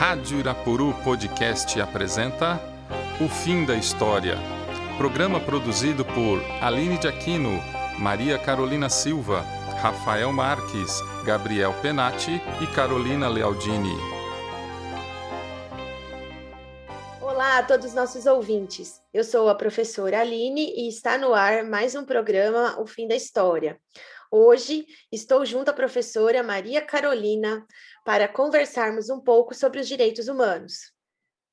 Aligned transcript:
Rádio 0.00 0.38
Irapuru 0.38 0.94
Podcast 1.04 1.78
apresenta 1.78 2.58
O 3.22 3.28
Fim 3.28 3.66
da 3.66 3.74
História. 3.74 4.34
Programa 4.96 5.38
produzido 5.38 6.06
por 6.06 6.42
Aline 6.62 6.96
de 6.96 7.06
Aquino, 7.06 7.60
Maria 7.98 8.38
Carolina 8.38 8.88
Silva, 8.88 9.42
Rafael 9.82 10.32
Marques, 10.32 11.02
Gabriel 11.26 11.74
Penati 11.82 12.40
e 12.62 12.66
Carolina 12.74 13.28
Lealdini. 13.28 13.94
Olá 17.20 17.58
a 17.58 17.62
todos 17.62 17.88
os 17.88 17.94
nossos 17.94 18.24
ouvintes. 18.24 19.02
Eu 19.12 19.22
sou 19.22 19.50
a 19.50 19.54
professora 19.54 20.20
Aline 20.20 20.72
e 20.78 20.88
está 20.88 21.18
no 21.18 21.34
ar 21.34 21.62
mais 21.62 21.94
um 21.94 22.06
programa 22.06 22.80
O 22.80 22.86
Fim 22.86 23.06
da 23.06 23.14
História. 23.14 23.78
Hoje 24.32 24.86
estou 25.10 25.44
junto 25.44 25.70
à 25.70 25.72
professora 25.72 26.40
Maria 26.40 26.80
Carolina 26.80 27.66
para 28.04 28.28
conversarmos 28.28 29.10
um 29.10 29.18
pouco 29.18 29.52
sobre 29.56 29.80
os 29.80 29.88
direitos 29.88 30.28
humanos. 30.28 30.92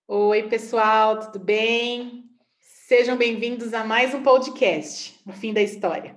Oi, 0.08 0.48
pessoal, 0.48 1.20
tudo 1.20 1.44
bem? 1.44 2.26
Sejam 2.60 3.18
bem-vindos 3.18 3.74
a 3.74 3.84
mais 3.84 4.14
um 4.14 4.22
podcast, 4.22 5.20
O 5.26 5.34
Fim 5.34 5.56
da 5.56 5.62
História. 5.62 6.16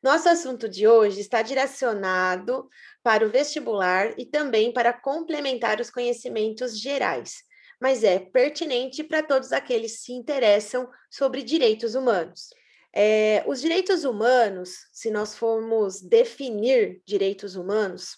Nosso 0.00 0.28
assunto 0.28 0.68
de 0.68 0.86
hoje 0.86 1.20
está 1.20 1.42
direcionado 1.42 2.68
para 3.02 3.26
o 3.26 3.28
vestibular 3.28 4.14
e 4.16 4.24
também 4.24 4.72
para 4.72 4.92
complementar 4.92 5.80
os 5.80 5.90
conhecimentos 5.90 6.78
gerais, 6.78 7.42
mas 7.80 8.04
é 8.04 8.20
pertinente 8.20 9.02
para 9.02 9.20
todos 9.20 9.52
aqueles 9.52 9.96
que 9.96 10.02
se 10.04 10.12
interessam 10.12 10.88
sobre 11.10 11.42
direitos 11.42 11.96
humanos. 11.96 12.50
É, 12.98 13.44
os 13.46 13.60
direitos 13.60 14.04
humanos, 14.04 14.86
se 14.90 15.10
nós 15.10 15.34
formos 15.34 16.00
definir 16.00 17.02
direitos 17.04 17.54
humanos, 17.54 18.16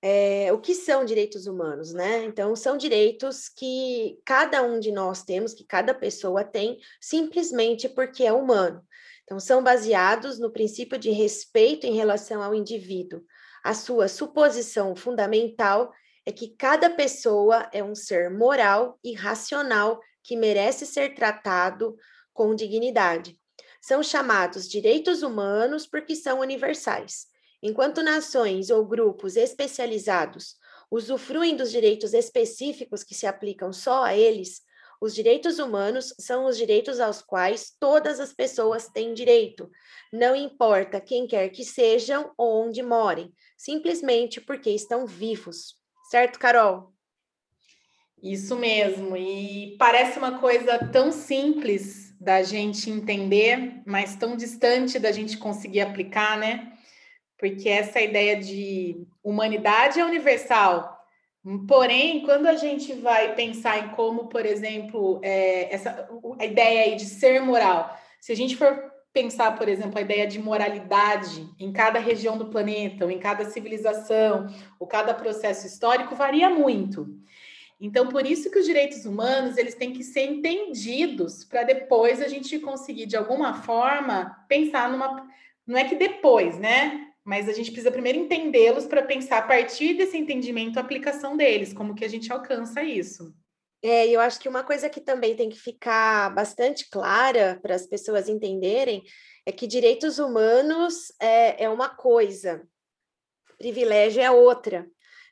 é, 0.00 0.52
o 0.52 0.60
que 0.60 0.76
são 0.76 1.04
direitos 1.04 1.48
humanos, 1.48 1.92
né? 1.92 2.22
Então, 2.22 2.54
são 2.54 2.76
direitos 2.76 3.48
que 3.48 4.20
cada 4.24 4.62
um 4.62 4.78
de 4.78 4.92
nós 4.92 5.24
temos, 5.24 5.54
que 5.54 5.64
cada 5.64 5.92
pessoa 5.92 6.44
tem, 6.44 6.78
simplesmente 7.00 7.88
porque 7.88 8.22
é 8.22 8.32
humano. 8.32 8.80
Então, 9.24 9.40
são 9.40 9.60
baseados 9.60 10.38
no 10.38 10.52
princípio 10.52 10.96
de 10.96 11.10
respeito 11.10 11.84
em 11.84 11.96
relação 11.96 12.40
ao 12.40 12.54
indivíduo. 12.54 13.24
A 13.64 13.74
sua 13.74 14.06
suposição 14.06 14.94
fundamental 14.94 15.92
é 16.24 16.30
que 16.30 16.54
cada 16.56 16.88
pessoa 16.88 17.68
é 17.72 17.82
um 17.82 17.96
ser 17.96 18.30
moral 18.30 19.00
e 19.02 19.14
racional 19.14 20.00
que 20.22 20.36
merece 20.36 20.86
ser 20.86 21.16
tratado 21.16 21.96
com 22.38 22.54
dignidade. 22.54 23.36
São 23.82 24.00
chamados 24.00 24.68
direitos 24.68 25.24
humanos 25.24 25.88
porque 25.88 26.14
são 26.14 26.38
universais 26.38 27.26
Enquanto 27.62 28.02
nações 28.02 28.70
ou 28.70 28.86
grupos 28.86 29.36
especializados 29.36 30.54
usufruem 30.90 31.56
dos 31.56 31.72
direitos 31.72 32.14
específicos 32.14 33.02
que 33.02 33.14
se 33.14 33.26
aplicam 33.26 33.72
só 33.72 34.04
a 34.04 34.16
eles, 34.16 34.62
os 35.00 35.12
direitos 35.14 35.58
humanos 35.58 36.14
são 36.20 36.46
os 36.46 36.56
direitos 36.56 37.00
aos 37.00 37.20
quais 37.20 37.72
todas 37.78 38.20
as 38.20 38.32
pessoas 38.32 38.88
têm 38.88 39.12
direito, 39.12 39.68
não 40.12 40.34
importa 40.36 41.00
quem 41.00 41.26
quer 41.26 41.48
que 41.50 41.64
sejam 41.64 42.32
ou 42.38 42.66
onde 42.66 42.82
morem, 42.82 43.32
simplesmente 43.56 44.40
porque 44.40 44.70
estão 44.70 45.04
vivos. 45.04 45.74
Certo, 46.10 46.38
Carol? 46.38 46.92
Isso 48.22 48.56
mesmo. 48.56 49.16
E 49.16 49.76
parece 49.78 50.18
uma 50.18 50.40
coisa 50.40 50.78
tão 50.92 51.12
simples 51.12 52.07
da 52.20 52.42
gente 52.42 52.90
entender, 52.90 53.82
mas 53.86 54.16
tão 54.16 54.36
distante 54.36 54.98
da 54.98 55.12
gente 55.12 55.36
conseguir 55.38 55.80
aplicar, 55.80 56.36
né? 56.36 56.72
porque 57.38 57.68
essa 57.68 58.00
ideia 58.00 58.36
de 58.36 59.06
humanidade 59.22 60.00
é 60.00 60.04
universal. 60.04 60.98
Porém, 61.66 62.22
quando 62.22 62.46
a 62.46 62.56
gente 62.56 62.92
vai 62.94 63.34
pensar 63.34 63.78
em 63.78 63.88
como, 63.90 64.26
por 64.26 64.44
exemplo, 64.44 65.20
é, 65.22 65.72
essa, 65.72 66.08
a 66.38 66.44
ideia 66.44 66.82
aí 66.82 66.96
de 66.96 67.06
ser 67.06 67.40
moral, 67.40 67.96
se 68.20 68.32
a 68.32 68.36
gente 68.36 68.56
for 68.56 68.92
pensar, 69.12 69.56
por 69.56 69.68
exemplo, 69.68 69.98
a 69.98 70.02
ideia 70.02 70.26
de 70.26 70.38
moralidade 70.38 71.48
em 71.58 71.72
cada 71.72 71.98
região 71.98 72.36
do 72.36 72.50
planeta, 72.50 73.04
ou 73.04 73.10
em 73.10 73.18
cada 73.18 73.44
civilização, 73.46 74.46
ou 74.78 74.86
cada 74.86 75.14
processo 75.14 75.66
histórico, 75.66 76.16
varia 76.16 76.50
muito. 76.50 77.06
Então, 77.80 78.08
por 78.08 78.26
isso 78.26 78.50
que 78.50 78.58
os 78.58 78.66
direitos 78.66 79.04
humanos 79.04 79.56
eles 79.56 79.74
têm 79.74 79.92
que 79.92 80.02
ser 80.02 80.22
entendidos 80.22 81.44
para 81.44 81.62
depois 81.62 82.20
a 82.20 82.28
gente 82.28 82.58
conseguir, 82.58 83.06
de 83.06 83.16
alguma 83.16 83.62
forma, 83.62 84.44
pensar 84.48 84.90
numa. 84.90 85.28
Não 85.66 85.76
é 85.76 85.84
que 85.84 85.94
depois, 85.94 86.58
né? 86.58 87.08
mas 87.28 87.46
a 87.46 87.52
gente 87.52 87.70
precisa 87.70 87.92
primeiro 87.92 88.18
entendê-los 88.18 88.86
para 88.86 89.02
pensar 89.02 89.36
a 89.36 89.46
partir 89.46 89.92
desse 89.92 90.16
entendimento 90.16 90.78
a 90.78 90.80
aplicação 90.80 91.36
deles, 91.36 91.74
como 91.74 91.94
que 91.94 92.02
a 92.02 92.08
gente 92.08 92.32
alcança 92.32 92.82
isso. 92.82 93.34
É, 93.82 94.08
eu 94.08 94.18
acho 94.18 94.40
que 94.40 94.48
uma 94.48 94.64
coisa 94.64 94.88
que 94.88 94.98
também 94.98 95.36
tem 95.36 95.50
que 95.50 95.58
ficar 95.58 96.34
bastante 96.34 96.88
clara 96.88 97.58
para 97.60 97.74
as 97.74 97.86
pessoas 97.86 98.30
entenderem 98.30 99.02
é 99.44 99.52
que 99.52 99.66
direitos 99.66 100.18
humanos 100.18 101.12
é, 101.20 101.64
é 101.64 101.68
uma 101.68 101.90
coisa, 101.90 102.66
privilégio 103.58 104.22
é 104.22 104.30
outra. 104.30 104.88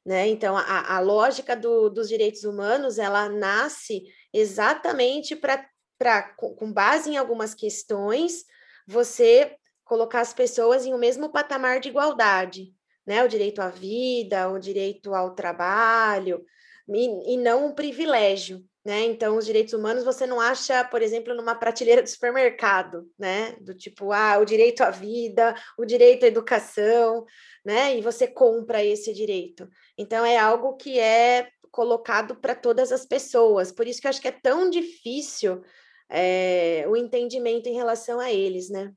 Né? 0.06 0.28
Então, 0.28 0.56
a, 0.56 0.94
a 0.94 1.00
lógica 1.00 1.56
do, 1.56 1.90
dos 1.90 2.08
direitos 2.08 2.44
humanos 2.44 2.96
ela 2.96 3.28
nasce 3.28 4.04
exatamente 4.32 5.34
para, 5.34 6.22
com 6.38 6.72
base 6.72 7.10
em 7.10 7.16
algumas 7.16 7.56
questões, 7.56 8.44
você 8.86 9.56
colocar 9.84 10.20
as 10.20 10.32
pessoas 10.32 10.86
em 10.86 10.94
o 10.94 10.98
mesmo 10.98 11.32
patamar 11.32 11.80
de 11.80 11.88
igualdade, 11.88 12.72
né? 13.04 13.24
O 13.24 13.28
direito 13.28 13.60
à 13.60 13.68
vida, 13.68 14.48
o 14.48 14.60
direito 14.60 15.12
ao 15.12 15.34
trabalho, 15.34 16.44
e, 16.88 17.34
e 17.34 17.36
não 17.36 17.66
um 17.66 17.74
privilégio, 17.74 18.64
né? 18.86 19.04
Então, 19.04 19.36
os 19.36 19.44
direitos 19.44 19.74
humanos 19.74 20.04
você 20.04 20.28
não 20.28 20.40
acha, 20.40 20.84
por 20.84 21.02
exemplo, 21.02 21.34
numa 21.34 21.56
prateleira 21.56 22.00
do 22.00 22.08
supermercado, 22.08 23.10
né? 23.18 23.56
Do 23.60 23.74
tipo, 23.74 24.12
ah, 24.12 24.38
o 24.38 24.44
direito 24.44 24.80
à 24.82 24.90
vida, 24.90 25.56
o 25.76 25.84
direito 25.84 26.24
à 26.24 26.28
educação, 26.28 27.24
né? 27.64 27.98
E 27.98 28.00
você 28.00 28.28
compra 28.28 28.84
esse 28.84 29.12
direito. 29.12 29.68
Então, 29.98 30.24
é 30.24 30.38
algo 30.38 30.76
que 30.76 31.00
é 31.00 31.48
colocado 31.68 32.36
para 32.36 32.54
todas 32.54 32.92
as 32.92 33.04
pessoas. 33.04 33.72
Por 33.72 33.88
isso 33.88 34.00
que 34.00 34.06
eu 34.06 34.10
acho 34.10 34.22
que 34.22 34.28
é 34.28 34.40
tão 34.40 34.70
difícil 34.70 35.62
é, 36.08 36.84
o 36.88 36.96
entendimento 36.96 37.68
em 37.68 37.74
relação 37.74 38.20
a 38.20 38.32
eles, 38.32 38.70
né? 38.70 38.94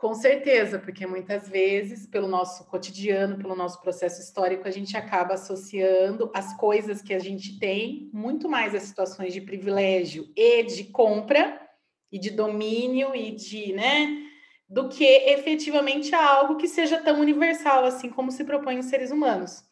Com 0.00 0.14
certeza, 0.14 0.78
porque 0.78 1.06
muitas 1.06 1.46
vezes, 1.46 2.06
pelo 2.06 2.26
nosso 2.26 2.64
cotidiano, 2.64 3.36
pelo 3.36 3.54
nosso 3.54 3.82
processo 3.82 4.18
histórico, 4.22 4.66
a 4.66 4.70
gente 4.70 4.96
acaba 4.96 5.34
associando 5.34 6.30
as 6.34 6.56
coisas 6.56 7.02
que 7.02 7.12
a 7.12 7.18
gente 7.18 7.58
tem 7.58 8.08
muito 8.10 8.48
mais 8.48 8.74
a 8.74 8.80
situações 8.80 9.34
de 9.34 9.42
privilégio 9.42 10.32
e 10.34 10.62
de 10.62 10.84
compra 10.84 11.60
e 12.10 12.18
de 12.18 12.30
domínio 12.30 13.14
e 13.14 13.30
de, 13.30 13.74
né, 13.74 14.22
do 14.66 14.88
que 14.88 15.04
efetivamente 15.04 16.14
a 16.14 16.26
algo 16.26 16.56
que 16.56 16.66
seja 16.66 16.98
tão 17.02 17.20
universal 17.20 17.84
assim 17.84 18.08
como 18.08 18.32
se 18.32 18.42
propõem 18.42 18.78
os 18.78 18.86
seres 18.86 19.10
humanos. 19.10 19.62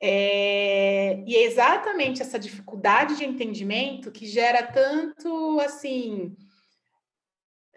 É, 0.00 1.20
e 1.26 1.34
é 1.34 1.42
exatamente 1.42 2.22
essa 2.22 2.38
dificuldade 2.38 3.16
de 3.16 3.24
entendimento 3.24 4.12
que 4.12 4.24
gera 4.24 4.62
tanto 4.62 5.58
assim 5.58 6.36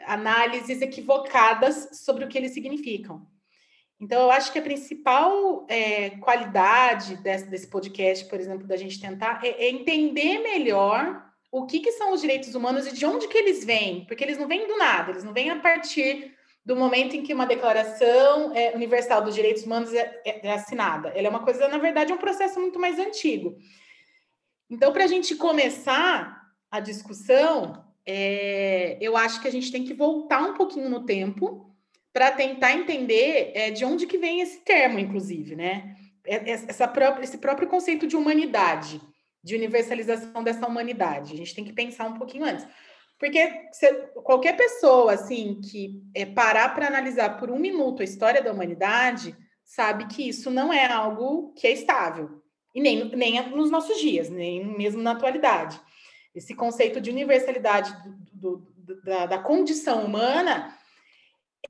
análises 0.08 0.82
equivocadas 0.82 1.90
sobre 2.04 2.26
o 2.26 2.28
que 2.28 2.38
eles 2.38 2.54
significam. 2.54 3.26
Então, 4.00 4.24
eu 4.24 4.32
acho 4.32 4.52
que 4.52 4.60
a 4.60 4.62
principal 4.62 5.66
é, 5.70 6.12
qualidade 6.12 7.16
desse, 7.18 7.50
desse, 7.50 7.68
podcast, 7.68 8.26
por 8.26 8.40
exemplo, 8.40 8.68
da 8.68 8.76
gente 8.76 9.00
tentar, 9.00 9.40
é, 9.44 9.66
é 9.66 9.70
entender 9.70 10.40
melhor 10.40 11.24
o 11.52 11.66
que, 11.66 11.80
que, 11.80 11.94
são 11.94 12.12
os 12.12 12.20
direitos 12.20 12.54
humanos 12.56 12.86
e 12.88 12.94
de 12.94 13.06
onde 13.06 13.28
que 13.30 13.38
eles 13.38 13.64
vêm, 13.64 14.04
porque 14.06 14.24
eles 14.24 14.38
não 14.38 14.48
vêm 14.48 14.68
do 14.68 14.78
nada, 14.78 15.12
eles 15.12 15.24
não 15.24 15.32
vêm 15.32 15.50
a 15.50 15.60
partir 15.60 16.36
do 16.66 16.76
momento 16.76 17.16
em 17.16 17.24
que 17.24 17.34
uma 17.34 17.46
declaração 17.46 18.54
é, 18.54 18.76
universal 18.76 19.22
dos 19.22 19.36
direitos 19.36 19.64
humanos 19.64 19.94
é, 19.94 20.22
é, 20.26 20.48
é 20.48 20.52
assinada. 20.52 21.10
Ela 21.10 21.28
é 21.28 21.30
uma 21.30 21.44
coisa, 21.44 21.68
na 21.68 21.78
verdade, 21.78 22.12
um 22.12 22.18
processo 22.18 22.60
muito 22.60 22.80
mais 22.80 23.00
antigo. 23.00 23.56
Então, 24.70 24.92
para 24.92 25.04
a 25.04 25.08
gente 25.08 25.36
começar 25.36 26.42
a 26.72 26.80
discussão, 26.80 27.85
é, 28.06 28.98
eu 29.02 29.18
acho 29.18 29.42
que 29.42 29.48
a 29.48 29.52
gente 29.52 29.72
tem 29.72 29.84
que 29.84 29.94
voltar 29.94 30.42
um 30.42 30.54
pouquinho 30.54 30.90
no 30.90 31.06
tempo 31.06 31.76
para 32.14 32.32
tentar 32.32 32.74
entender 32.74 33.52
é, 33.56 33.72
de 33.72 33.84
onde 33.84 34.06
que 34.06 34.18
vem 34.18 34.42
esse 34.42 34.60
termo, 34.62 35.00
inclusive, 35.00 35.56
né? 35.56 35.96
É, 36.26 36.36
é, 36.36 36.52
essa 36.52 36.88
própria, 36.88 37.24
esse 37.24 37.38
próprio 37.38 37.68
conceito 37.68 38.08
de 38.08 38.16
humanidade, 38.16 39.02
de 39.44 39.56
universalização 39.56 40.44
dessa 40.44 40.68
humanidade. 40.68 41.34
A 41.34 41.38
gente 41.38 41.56
tem 41.56 41.66
que 41.66 41.74
pensar 41.74 42.08
um 42.08 42.18
pouquinho 42.18 42.46
antes. 42.46 42.66
Porque 43.20 43.70
se, 43.72 43.92
qualquer 44.24 44.56
pessoa, 44.56 45.14
assim, 45.14 45.60
que 45.62 46.02
é, 46.14 46.26
parar 46.26 46.74
para 46.76 46.88
analisar 46.88 47.38
por 47.38 47.50
um 47.50 47.60
minuto 47.60 48.02
a 48.02 48.06
história 48.06 48.42
da 48.42 48.52
humanidade, 48.52 49.36
sabe 49.64 50.08
que 50.08 50.28
isso 50.28 50.52
não 50.52 50.72
é 50.72 50.86
algo 50.86 51.54
que 51.54 51.66
é 51.66 51.72
estável. 51.72 52.42
E 52.74 52.82
nem, 52.82 53.10
nem 53.16 53.50
nos 53.50 53.72
nossos 53.72 54.00
dias, 54.00 54.30
nem 54.30 54.66
mesmo 54.78 55.02
na 55.02 55.12
atualidade 55.12 55.80
esse 56.36 56.54
conceito 56.54 57.00
de 57.00 57.10
universalidade 57.10 57.96
do, 58.34 58.68
do, 58.74 59.02
da, 59.02 59.26
da, 59.26 59.38
condição 59.40 60.06
humana 60.06 60.78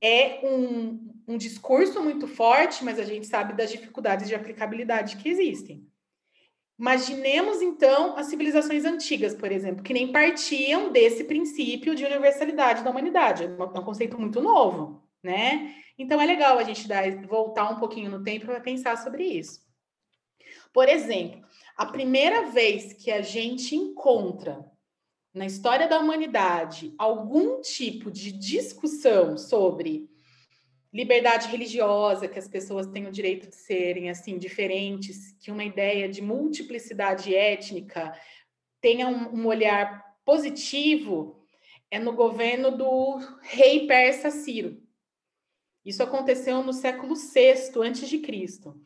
é 0.02 0.40
um, 0.42 1.08
um 1.28 1.38
discurso 1.38 2.02
muito 2.02 2.26
forte, 2.26 2.84
mas 2.84 2.98
a 2.98 3.04
gente 3.04 3.26
sabe 3.26 3.54
das 3.54 3.70
dificuldades 3.70 4.28
de 4.28 4.34
aplicabilidade 4.34 5.16
que 5.16 5.28
existem. 5.28 5.86
Imaginemos 6.78 7.62
então 7.62 8.18
as 8.18 8.26
civilizações 8.26 8.84
antigas, 8.84 9.34
por 9.34 9.50
exemplo, 9.50 9.82
que 9.82 9.94
nem 9.94 10.12
partiam 10.12 10.92
desse 10.92 11.24
princípio 11.24 11.94
de 11.94 12.04
universalidade 12.04 12.84
da 12.84 12.90
humanidade. 12.90 13.44
É 13.44 13.48
um 13.48 13.84
conceito 13.84 14.20
muito 14.20 14.42
novo, 14.42 15.02
né? 15.22 15.74
Então 15.98 16.20
é 16.20 16.26
legal 16.26 16.58
a 16.58 16.64
gente 16.64 16.86
dar, 16.86 17.10
voltar 17.26 17.70
um 17.70 17.78
pouquinho 17.78 18.10
no 18.10 18.22
tempo 18.22 18.44
para 18.44 18.60
pensar 18.60 18.98
sobre 18.98 19.24
isso. 19.24 19.64
Por 20.70 20.86
exemplo, 20.86 21.40
a 21.76 21.84
primeira 21.84 22.50
vez 22.50 22.94
que 22.94 23.10
a 23.10 23.20
gente 23.20 23.76
encontra 23.76 24.64
na 25.34 25.44
história 25.44 25.86
da 25.86 26.00
humanidade 26.00 26.94
algum 26.96 27.60
tipo 27.60 28.10
de 28.10 28.32
discussão 28.32 29.36
sobre 29.36 30.08
liberdade 30.90 31.48
religiosa, 31.48 32.26
que 32.26 32.38
as 32.38 32.48
pessoas 32.48 32.86
têm 32.86 33.06
o 33.06 33.12
direito 33.12 33.50
de 33.50 33.56
serem 33.56 34.08
assim 34.08 34.38
diferentes, 34.38 35.36
que 35.38 35.50
uma 35.50 35.62
ideia 35.62 36.08
de 36.08 36.22
multiplicidade 36.22 37.34
étnica 37.34 38.18
tenha 38.80 39.06
um, 39.06 39.40
um 39.42 39.46
olhar 39.46 40.16
positivo, 40.24 41.44
é 41.90 41.98
no 41.98 42.14
governo 42.14 42.74
do 42.74 43.18
rei 43.42 43.86
persa 43.86 44.30
Ciro. 44.30 44.82
Isso 45.84 46.02
aconteceu 46.02 46.62
no 46.62 46.72
século 46.72 47.14
VI 47.14 48.18
Cristo. 48.20 48.80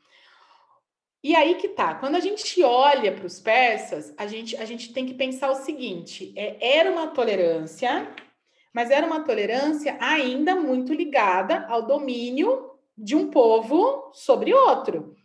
E 1.22 1.36
aí 1.36 1.56
que 1.56 1.68
tá, 1.68 1.94
quando 1.94 2.16
a 2.16 2.20
gente 2.20 2.62
olha 2.62 3.12
para 3.12 3.26
os 3.26 3.40
persas, 3.40 4.14
a 4.16 4.26
gente, 4.26 4.56
a 4.56 4.64
gente 4.64 4.92
tem 4.92 5.04
que 5.04 5.14
pensar 5.14 5.50
o 5.50 5.56
seguinte: 5.56 6.32
é, 6.36 6.78
era 6.78 6.90
uma 6.90 7.08
tolerância 7.08 8.14
mas 8.72 8.90
era 8.90 9.06
uma 9.06 9.24
tolerância 9.24 9.96
ainda 10.00 10.54
muito 10.54 10.92
ligada 10.92 11.66
ao 11.66 11.86
domínio 11.86 12.70
de 12.96 13.16
um 13.16 13.30
povo 13.30 14.10
sobre 14.12 14.54
outro. 14.54 15.16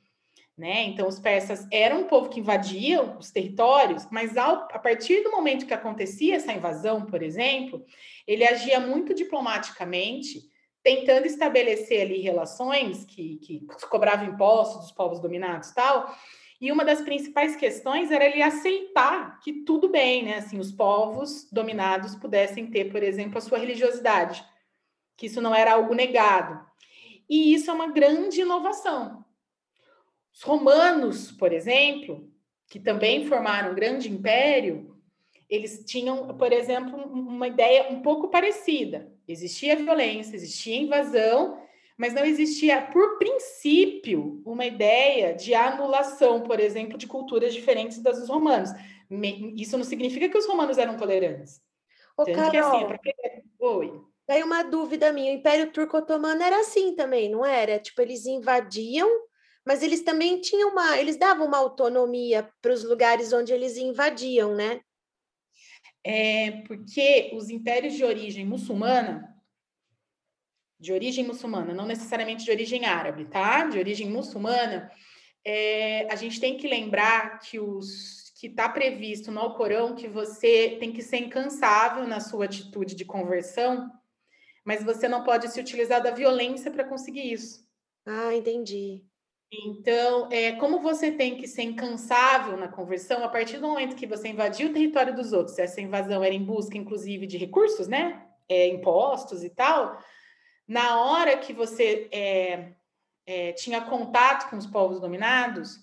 Né? 0.58 0.84
Então, 0.86 1.08
os 1.08 1.20
persas 1.20 1.68
eram 1.70 2.02
um 2.02 2.04
povo 2.06 2.30
que 2.30 2.40
invadia 2.40 3.02
os 3.02 3.30
territórios, 3.30 4.08
mas 4.10 4.38
ao, 4.38 4.68
a 4.72 4.80
partir 4.80 5.22
do 5.22 5.32
momento 5.32 5.66
que 5.66 5.74
acontecia 5.74 6.36
essa 6.36 6.54
invasão, 6.54 7.06
por 7.06 7.22
exemplo, 7.22 7.86
ele 8.26 8.46
agia 8.46 8.80
muito 8.80 9.14
diplomaticamente, 9.14 10.44
tentando 10.86 11.26
estabelecer 11.26 12.02
ali 12.02 12.22
relações 12.22 13.06
que, 13.06 13.38
que 13.38 13.66
cobravam 13.90 14.28
impostos 14.28 14.82
dos 14.82 14.92
povos 14.92 15.20
dominados 15.20 15.72
tal, 15.72 16.16
e 16.62 16.72
uma 16.72 16.86
das 16.86 17.02
principais 17.02 17.56
questões 17.56 18.12
era 18.12 18.24
ele 18.24 18.40
aceitar 18.40 19.40
que 19.40 19.64
tudo 19.64 19.90
bem, 19.90 20.24
né? 20.24 20.38
Assim, 20.38 20.60
os 20.60 20.72
povos 20.72 21.50
dominados 21.52 22.16
pudessem 22.16 22.68
ter, 22.68 22.92
por 22.92 23.02
exemplo, 23.02 23.40
a 23.40 23.42
sua 23.42 23.58
religiosidade, 23.58 24.46
que 25.18 25.26
isso 25.26 25.42
não 25.42 25.56
era 25.56 25.74
algo 25.74 25.96
negado. 25.96 26.64
E 27.28 27.52
isso 27.56 27.72
é 27.72 27.74
uma 27.74 27.92
grande 27.92 28.42
inovação. 28.42 29.26
Os 30.32 30.44
romanos, 30.44 31.32
por 31.32 31.52
exemplo, 31.52 32.32
que 32.68 32.80
também 32.80 33.26
formaram 33.26 33.72
um 33.72 33.76
grande 33.76 34.08
império, 34.08 34.95
eles 35.50 35.84
tinham, 35.86 36.36
por 36.38 36.52
exemplo, 36.52 36.98
uma 36.98 37.48
ideia 37.48 37.88
um 37.90 38.02
pouco 38.02 38.30
parecida. 38.30 39.12
Existia 39.28 39.76
violência, 39.76 40.36
existia 40.36 40.78
invasão, 40.78 41.62
mas 41.98 42.14
não 42.14 42.26
existia, 42.26 42.82
por 42.82 43.18
princípio, 43.18 44.42
uma 44.46 44.66
ideia 44.66 45.34
de 45.34 45.54
anulação, 45.54 46.42
por 46.42 46.60
exemplo, 46.60 46.98
de 46.98 47.08
culturas 47.08 47.54
diferentes 47.54 48.02
das 48.02 48.20
dos 48.20 48.30
romanos. 48.30 48.70
Isso 49.56 49.78
não 49.78 49.86
significa 49.86 50.28
que 50.28 50.38
os 50.38 50.46
romanos 50.46 50.78
eram 50.78 50.98
tolerantes. 50.98 51.62
Ô, 52.18 52.26
Tanto 52.26 52.36
Carol, 52.36 52.52
que 52.52 52.58
assim, 52.58 52.84
é 52.84 52.88
pra... 52.88 53.00
Oi. 53.60 54.02
Daí 54.28 54.44
uma 54.44 54.64
dúvida 54.64 55.14
minha, 55.14 55.32
o 55.32 55.36
Império 55.36 55.72
Turco-Otomano 55.72 56.42
era 56.42 56.60
assim 56.60 56.96
também, 56.96 57.30
não 57.30 57.46
era? 57.46 57.78
Tipo, 57.78 58.02
eles 58.02 58.26
invadiam, 58.26 59.10
mas 59.66 59.84
eles 59.84 60.02
também 60.02 60.42
tinham 60.42 60.72
uma, 60.72 61.00
eles 61.00 61.16
davam 61.16 61.48
uma 61.48 61.58
autonomia 61.58 62.50
para 62.62 62.74
os 62.74 62.84
lugares 62.84 63.32
onde 63.32 63.54
eles 63.54 63.78
invadiam, 63.78 64.56
né? 64.56 64.82
É 66.08 66.62
porque 66.68 67.32
os 67.34 67.50
impérios 67.50 67.96
de 67.96 68.04
origem 68.04 68.46
muçulmana, 68.46 69.36
de 70.80 70.94
origem 70.94 71.26
muçulmana, 71.26 71.74
não 71.74 71.88
necessariamente 71.88 72.46
de 72.46 72.52
origem 72.52 72.86
árabe, 72.86 73.26
tá? 73.26 73.66
De 73.66 73.80
origem 73.80 74.08
muçulmana, 74.08 74.92
é, 75.44 76.08
a 76.12 76.16
gente 76.16 76.40
tem 76.40 76.58
que 76.58 76.68
lembrar 76.68 77.40
que 77.40 77.60
os 77.60 78.24
que 78.36 78.48
está 78.48 78.70
previsto 78.70 79.32
no 79.32 79.40
Alcorão 79.40 79.96
que 79.96 80.08
você 80.08 80.76
tem 80.80 80.92
que 80.92 81.02
ser 81.02 81.18
incansável 81.18 82.06
na 82.06 82.20
sua 82.20 82.46
atitude 82.46 82.94
de 82.94 83.06
conversão, 83.06 83.90
mas 84.64 84.84
você 84.84 85.08
não 85.08 85.24
pode 85.24 85.48
se 85.50 85.60
utilizar 85.60 86.04
da 86.04 86.12
violência 86.12 86.70
para 86.70 86.84
conseguir 86.84 87.32
isso. 87.32 87.66
Ah, 88.06 88.36
entendi. 88.36 89.04
Então, 89.52 90.28
é, 90.32 90.54
como 90.54 90.82
você 90.82 91.12
tem 91.12 91.38
que 91.38 91.48
ser 91.48 91.64
incansável 91.64 92.58
na 92.58 92.68
conversão, 92.68 93.24
a 93.24 93.30
partir 93.30 93.58
do 93.58 93.68
momento 93.68 93.96
que 93.96 94.08
você 94.08 94.28
invadiu 94.28 94.70
o 94.70 94.74
território 94.74 95.16
dos 95.16 95.32
outros, 95.34 95.58
essa 95.58 95.80
invasão 95.80 96.24
era 96.24 96.34
em 96.34 96.44
busca, 96.44 96.78
inclusive, 96.78 97.26
de 97.28 97.38
recursos, 97.38 97.88
né? 97.88 98.26
É, 98.50 98.68
impostos 98.68 99.44
e 99.44 99.50
tal, 99.50 99.98
na 100.68 101.00
hora 101.02 101.38
que 101.38 101.54
você 101.54 102.08
é, 102.12 102.72
é, 103.26 103.52
tinha 103.54 103.82
contato 103.82 104.50
com 104.50 104.58
os 104.58 104.66
povos 104.66 105.00
dominados, 105.00 105.80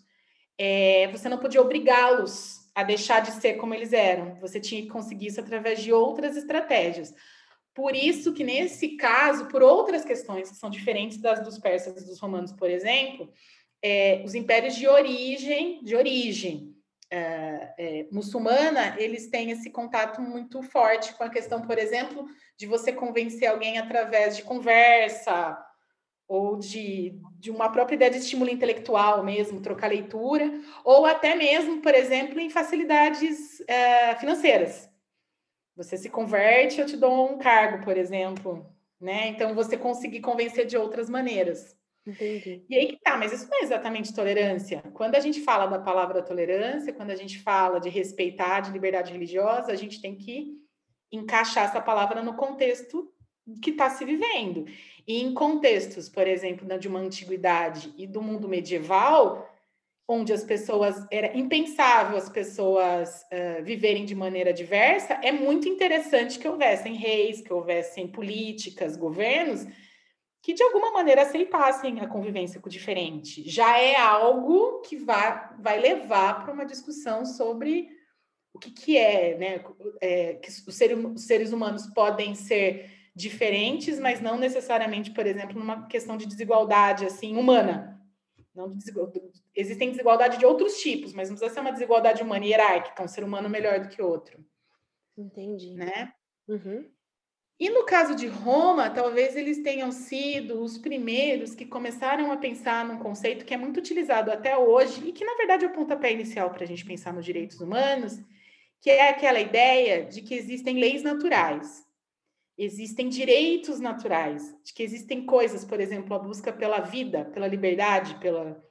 é, 0.58 1.08
você 1.08 1.28
não 1.28 1.38
podia 1.38 1.60
obrigá-los 1.60 2.68
a 2.74 2.82
deixar 2.82 3.20
de 3.20 3.32
ser 3.32 3.54
como 3.54 3.74
eles 3.74 3.92
eram. 3.92 4.34
Você 4.40 4.58
tinha 4.58 4.82
que 4.82 4.88
conseguir 4.88 5.26
isso 5.26 5.40
através 5.40 5.82
de 5.82 5.92
outras 5.92 6.36
estratégias. 6.36 7.14
Por 7.74 7.94
isso 7.94 8.32
que, 8.34 8.44
nesse 8.44 8.96
caso, 8.96 9.46
por 9.46 9.62
outras 9.62 10.04
questões 10.04 10.50
que 10.50 10.56
são 10.56 10.68
diferentes 10.68 11.18
das 11.18 11.40
dos 11.42 11.58
persas 11.58 12.02
e 12.02 12.06
dos 12.06 12.20
romanos, 12.20 12.52
por 12.52 12.68
exemplo, 12.68 13.32
é, 13.82 14.22
os 14.24 14.34
impérios 14.34 14.76
de 14.76 14.86
origem, 14.86 15.82
de 15.82 15.96
origem 15.96 16.74
é, 17.10 17.74
é, 17.78 18.06
muçulmana, 18.10 18.96
eles 18.98 19.28
têm 19.28 19.50
esse 19.50 19.70
contato 19.70 20.20
muito 20.20 20.62
forte 20.62 21.14
com 21.14 21.24
a 21.24 21.30
questão, 21.30 21.62
por 21.62 21.78
exemplo, 21.78 22.26
de 22.56 22.66
você 22.66 22.92
convencer 22.92 23.48
alguém 23.48 23.78
através 23.78 24.36
de 24.36 24.42
conversa 24.42 25.58
ou 26.28 26.56
de, 26.56 27.18
de 27.38 27.50
uma 27.50 27.70
própria 27.70 27.96
ideia 27.96 28.10
de 28.10 28.18
estímulo 28.18 28.50
intelectual 28.50 29.22
mesmo, 29.22 29.60
trocar 29.60 29.88
leitura, 29.88 30.50
ou 30.82 31.04
até 31.04 31.34
mesmo, 31.34 31.82
por 31.82 31.94
exemplo, 31.94 32.40
em 32.40 32.48
facilidades 32.48 33.60
é, 33.68 34.14
financeiras. 34.16 34.91
Você 35.76 35.96
se 35.96 36.10
converte, 36.10 36.80
eu 36.80 36.86
te 36.86 36.96
dou 36.96 37.32
um 37.32 37.38
cargo, 37.38 37.84
por 37.84 37.96
exemplo, 37.96 38.66
né? 39.00 39.28
Então 39.28 39.54
você 39.54 39.76
conseguir 39.76 40.20
convencer 40.20 40.66
de 40.66 40.76
outras 40.76 41.08
maneiras. 41.08 41.76
Entendi. 42.06 42.64
E 42.68 42.74
aí 42.76 42.86
que 42.88 42.98
tá, 43.00 43.16
mas 43.16 43.32
isso 43.32 43.48
não 43.48 43.60
é 43.60 43.62
exatamente 43.62 44.14
tolerância. 44.14 44.82
Quando 44.92 45.14
a 45.14 45.20
gente 45.20 45.40
fala 45.40 45.66
da 45.66 45.78
palavra 45.78 46.22
tolerância, 46.22 46.92
quando 46.92 47.10
a 47.10 47.16
gente 47.16 47.38
fala 47.38 47.78
de 47.78 47.88
respeitar, 47.88 48.60
de 48.60 48.72
liberdade 48.72 49.12
religiosa, 49.12 49.72
a 49.72 49.76
gente 49.76 50.00
tem 50.00 50.16
que 50.16 50.58
encaixar 51.10 51.64
essa 51.64 51.80
palavra 51.80 52.22
no 52.22 52.34
contexto 52.34 53.12
que 53.60 53.70
está 53.70 53.90
se 53.90 54.04
vivendo. 54.04 54.66
E 55.06 55.22
em 55.22 55.32
contextos, 55.34 56.08
por 56.08 56.26
exemplo, 56.26 56.66
de 56.78 56.88
uma 56.88 57.00
antiguidade 57.00 57.92
e 57.96 58.06
do 58.06 58.22
mundo 58.22 58.48
medieval, 58.48 59.48
onde 60.08 60.32
as 60.32 60.44
pessoas 60.44 61.06
era 61.10 61.36
impensável 61.36 62.16
as 62.16 62.28
pessoas 62.28 63.22
uh, 63.32 63.62
viverem 63.62 64.04
de 64.04 64.14
maneira 64.14 64.52
diversa, 64.52 65.14
é 65.22 65.32
muito 65.32 65.68
interessante 65.68 66.38
que 66.38 66.48
houvessem 66.48 66.94
reis, 66.94 67.40
que 67.40 67.52
houvessem 67.52 68.08
políticas, 68.08 68.96
governos 68.96 69.66
que 70.42 70.52
de 70.52 70.62
alguma 70.62 70.90
maneira 70.90 71.22
aceitassem 71.22 72.00
a 72.00 72.08
convivência 72.08 72.60
com 72.60 72.66
o 72.66 72.70
diferente. 72.70 73.48
Já 73.48 73.78
é 73.78 73.96
algo 73.96 74.80
que 74.80 74.96
vai, 74.96 75.50
vai 75.60 75.80
levar 75.80 76.42
para 76.42 76.52
uma 76.52 76.66
discussão 76.66 77.24
sobre 77.24 77.88
o 78.52 78.58
que, 78.58 78.70
que 78.72 78.98
é, 78.98 79.38
né? 79.38 79.64
É, 80.00 80.34
que 80.34 80.48
os, 80.48 80.74
seres, 80.74 80.98
os 80.98 81.22
seres 81.22 81.52
humanos 81.52 81.86
podem 81.94 82.34
ser 82.34 82.90
diferentes, 83.14 84.00
mas 84.00 84.20
não 84.20 84.36
necessariamente, 84.36 85.12
por 85.12 85.26
exemplo, 85.26 85.58
numa 85.58 85.86
questão 85.86 86.16
de 86.16 86.26
desigualdade 86.26 87.06
assim 87.06 87.36
humana. 87.36 87.91
Não 88.54 88.70
Existem 89.54 89.90
desigualdade 89.90 90.38
de 90.38 90.44
outros 90.44 90.78
tipos, 90.80 91.14
mas 91.14 91.28
não 91.28 91.36
precisa 91.36 91.54
ser 91.54 91.60
uma 91.60 91.72
desigualdade 91.72 92.22
humana 92.22 92.44
hierárquica, 92.44 93.02
um 93.02 93.08
ser 93.08 93.24
humano 93.24 93.48
melhor 93.48 93.80
do 93.80 93.88
que 93.88 94.02
outro. 94.02 94.44
Entendi. 95.16 95.74
Né? 95.74 96.12
Uhum. 96.46 96.90
E 97.58 97.70
no 97.70 97.84
caso 97.84 98.14
de 98.14 98.26
Roma, 98.26 98.90
talvez 98.90 99.36
eles 99.36 99.62
tenham 99.62 99.92
sido 99.92 100.60
os 100.60 100.76
primeiros 100.76 101.54
que 101.54 101.64
começaram 101.64 102.32
a 102.32 102.36
pensar 102.36 102.84
num 102.84 102.98
conceito 102.98 103.44
que 103.44 103.54
é 103.54 103.56
muito 103.56 103.78
utilizado 103.78 104.32
até 104.32 104.56
hoje 104.58 105.06
e 105.06 105.12
que, 105.12 105.24
na 105.24 105.36
verdade, 105.36 105.64
é 105.64 105.68
o 105.68 105.72
pontapé 105.72 106.12
inicial 106.12 106.50
para 106.50 106.64
a 106.64 106.66
gente 106.66 106.84
pensar 106.84 107.12
nos 107.12 107.24
direitos 107.24 107.60
humanos, 107.60 108.18
que 108.80 108.90
é 108.90 109.08
aquela 109.08 109.40
ideia 109.40 110.04
de 110.04 110.22
que 110.22 110.34
existem 110.34 110.78
leis 110.78 111.04
naturais, 111.04 111.86
existem 112.56 113.08
direitos 113.08 113.80
naturais, 113.80 114.54
de 114.64 114.72
que 114.72 114.82
existem 114.82 115.24
coisas, 115.24 115.64
por 115.64 115.80
exemplo, 115.80 116.14
a 116.14 116.18
busca 116.18 116.52
pela 116.52 116.80
vida, 116.80 117.24
pela 117.26 117.46
liberdade, 117.46 118.14
pela 118.16 118.62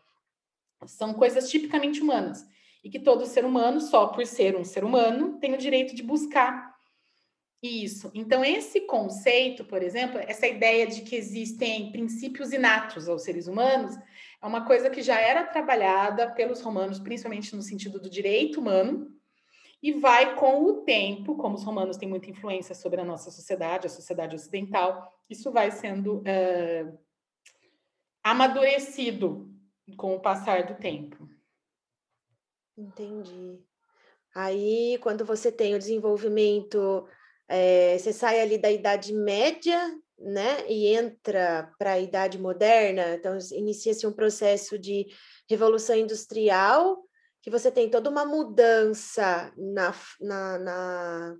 são 0.85 1.13
coisas 1.13 1.49
tipicamente 1.49 2.01
humanas 2.01 2.43
e 2.83 2.89
que 2.89 2.99
todo 2.99 3.25
ser 3.25 3.45
humano, 3.45 3.79
só 3.79 4.07
por 4.07 4.25
ser 4.25 4.55
um 4.55 4.63
ser 4.63 4.83
humano, 4.83 5.37
tem 5.39 5.53
o 5.53 5.57
direito 5.57 5.95
de 5.95 6.01
buscar 6.01 6.71
Isso. 7.61 8.09
Então, 8.15 8.43
esse 8.43 8.81
conceito, 8.81 9.63
por 9.63 9.83
exemplo, 9.83 10.19
essa 10.19 10.47
ideia 10.47 10.87
de 10.87 11.01
que 11.01 11.15
existem 11.15 11.91
princípios 11.91 12.51
inatos 12.51 13.07
aos 13.07 13.21
seres 13.21 13.45
humanos, 13.45 13.95
é 14.41 14.47
uma 14.47 14.65
coisa 14.65 14.89
que 14.89 15.03
já 15.03 15.21
era 15.21 15.43
trabalhada 15.43 16.31
pelos 16.31 16.61
romanos, 16.61 16.99
principalmente 16.99 17.55
no 17.55 17.61
sentido 17.61 17.99
do 17.99 18.09
direito 18.09 18.59
humano, 18.59 19.13
e 19.81 19.93
vai 19.93 20.35
com 20.35 20.63
o 20.63 20.81
tempo, 20.81 21.35
como 21.35 21.55
os 21.55 21.63
romanos 21.63 21.97
têm 21.97 22.07
muita 22.07 22.29
influência 22.29 22.75
sobre 22.75 23.01
a 23.01 23.05
nossa 23.05 23.31
sociedade, 23.31 23.87
a 23.87 23.89
sociedade 23.89 24.35
ocidental, 24.35 25.11
isso 25.29 25.51
vai 25.51 25.71
sendo 25.71 26.19
uh, 26.19 26.99
amadurecido 28.23 29.49
com 29.97 30.15
o 30.15 30.19
passar 30.19 30.65
do 30.65 30.75
tempo. 30.75 31.27
Entendi. 32.77 33.59
Aí, 34.35 34.97
quando 35.01 35.25
você 35.25 35.51
tem 35.51 35.75
o 35.75 35.79
desenvolvimento 35.79 37.07
é, 37.51 37.97
você 37.97 38.13
sai 38.13 38.39
ali 38.39 38.57
da 38.57 38.71
Idade 38.71 39.13
Média, 39.13 39.77
né, 40.17 40.65
e 40.69 40.87
entra 40.87 41.69
para 41.77 41.93
a 41.93 41.99
Idade 41.99 42.39
Moderna, 42.39 43.15
então 43.15 43.37
inicia-se 43.51 44.07
um 44.07 44.13
processo 44.13 44.79
de 44.79 45.07
revolução 45.49 45.97
industrial, 45.97 46.97
que 47.41 47.49
você 47.49 47.71
tem 47.71 47.89
toda 47.89 48.09
uma 48.09 48.25
mudança 48.25 49.51
na, 49.57 49.93
na, 50.19 50.59
na 50.59 51.37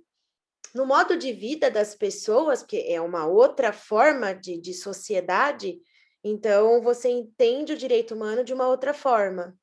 no 0.74 0.86
modo 0.86 1.16
de 1.16 1.32
vida 1.32 1.70
das 1.70 1.94
pessoas, 1.94 2.62
que 2.62 2.78
é 2.90 3.00
uma 3.00 3.26
outra 3.26 3.72
forma 3.72 4.32
de, 4.32 4.58
de 4.58 4.72
sociedade, 4.72 5.78
então 6.24 6.80
você 6.80 7.08
entende 7.08 7.74
o 7.74 7.76
direito 7.76 8.14
humano 8.14 8.42
de 8.42 8.54
uma 8.54 8.66
outra 8.68 8.94
forma. 8.94 9.56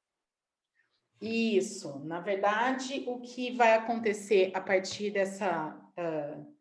Isso, 1.21 1.99
na 2.05 2.21
verdade, 2.21 3.03
o 3.07 3.19
que 3.19 3.51
vai 3.55 3.73
acontecer 3.73 4.51
a 4.53 4.61
partir 4.61 5.11
dessa 5.11 5.75
uh, 5.97 6.59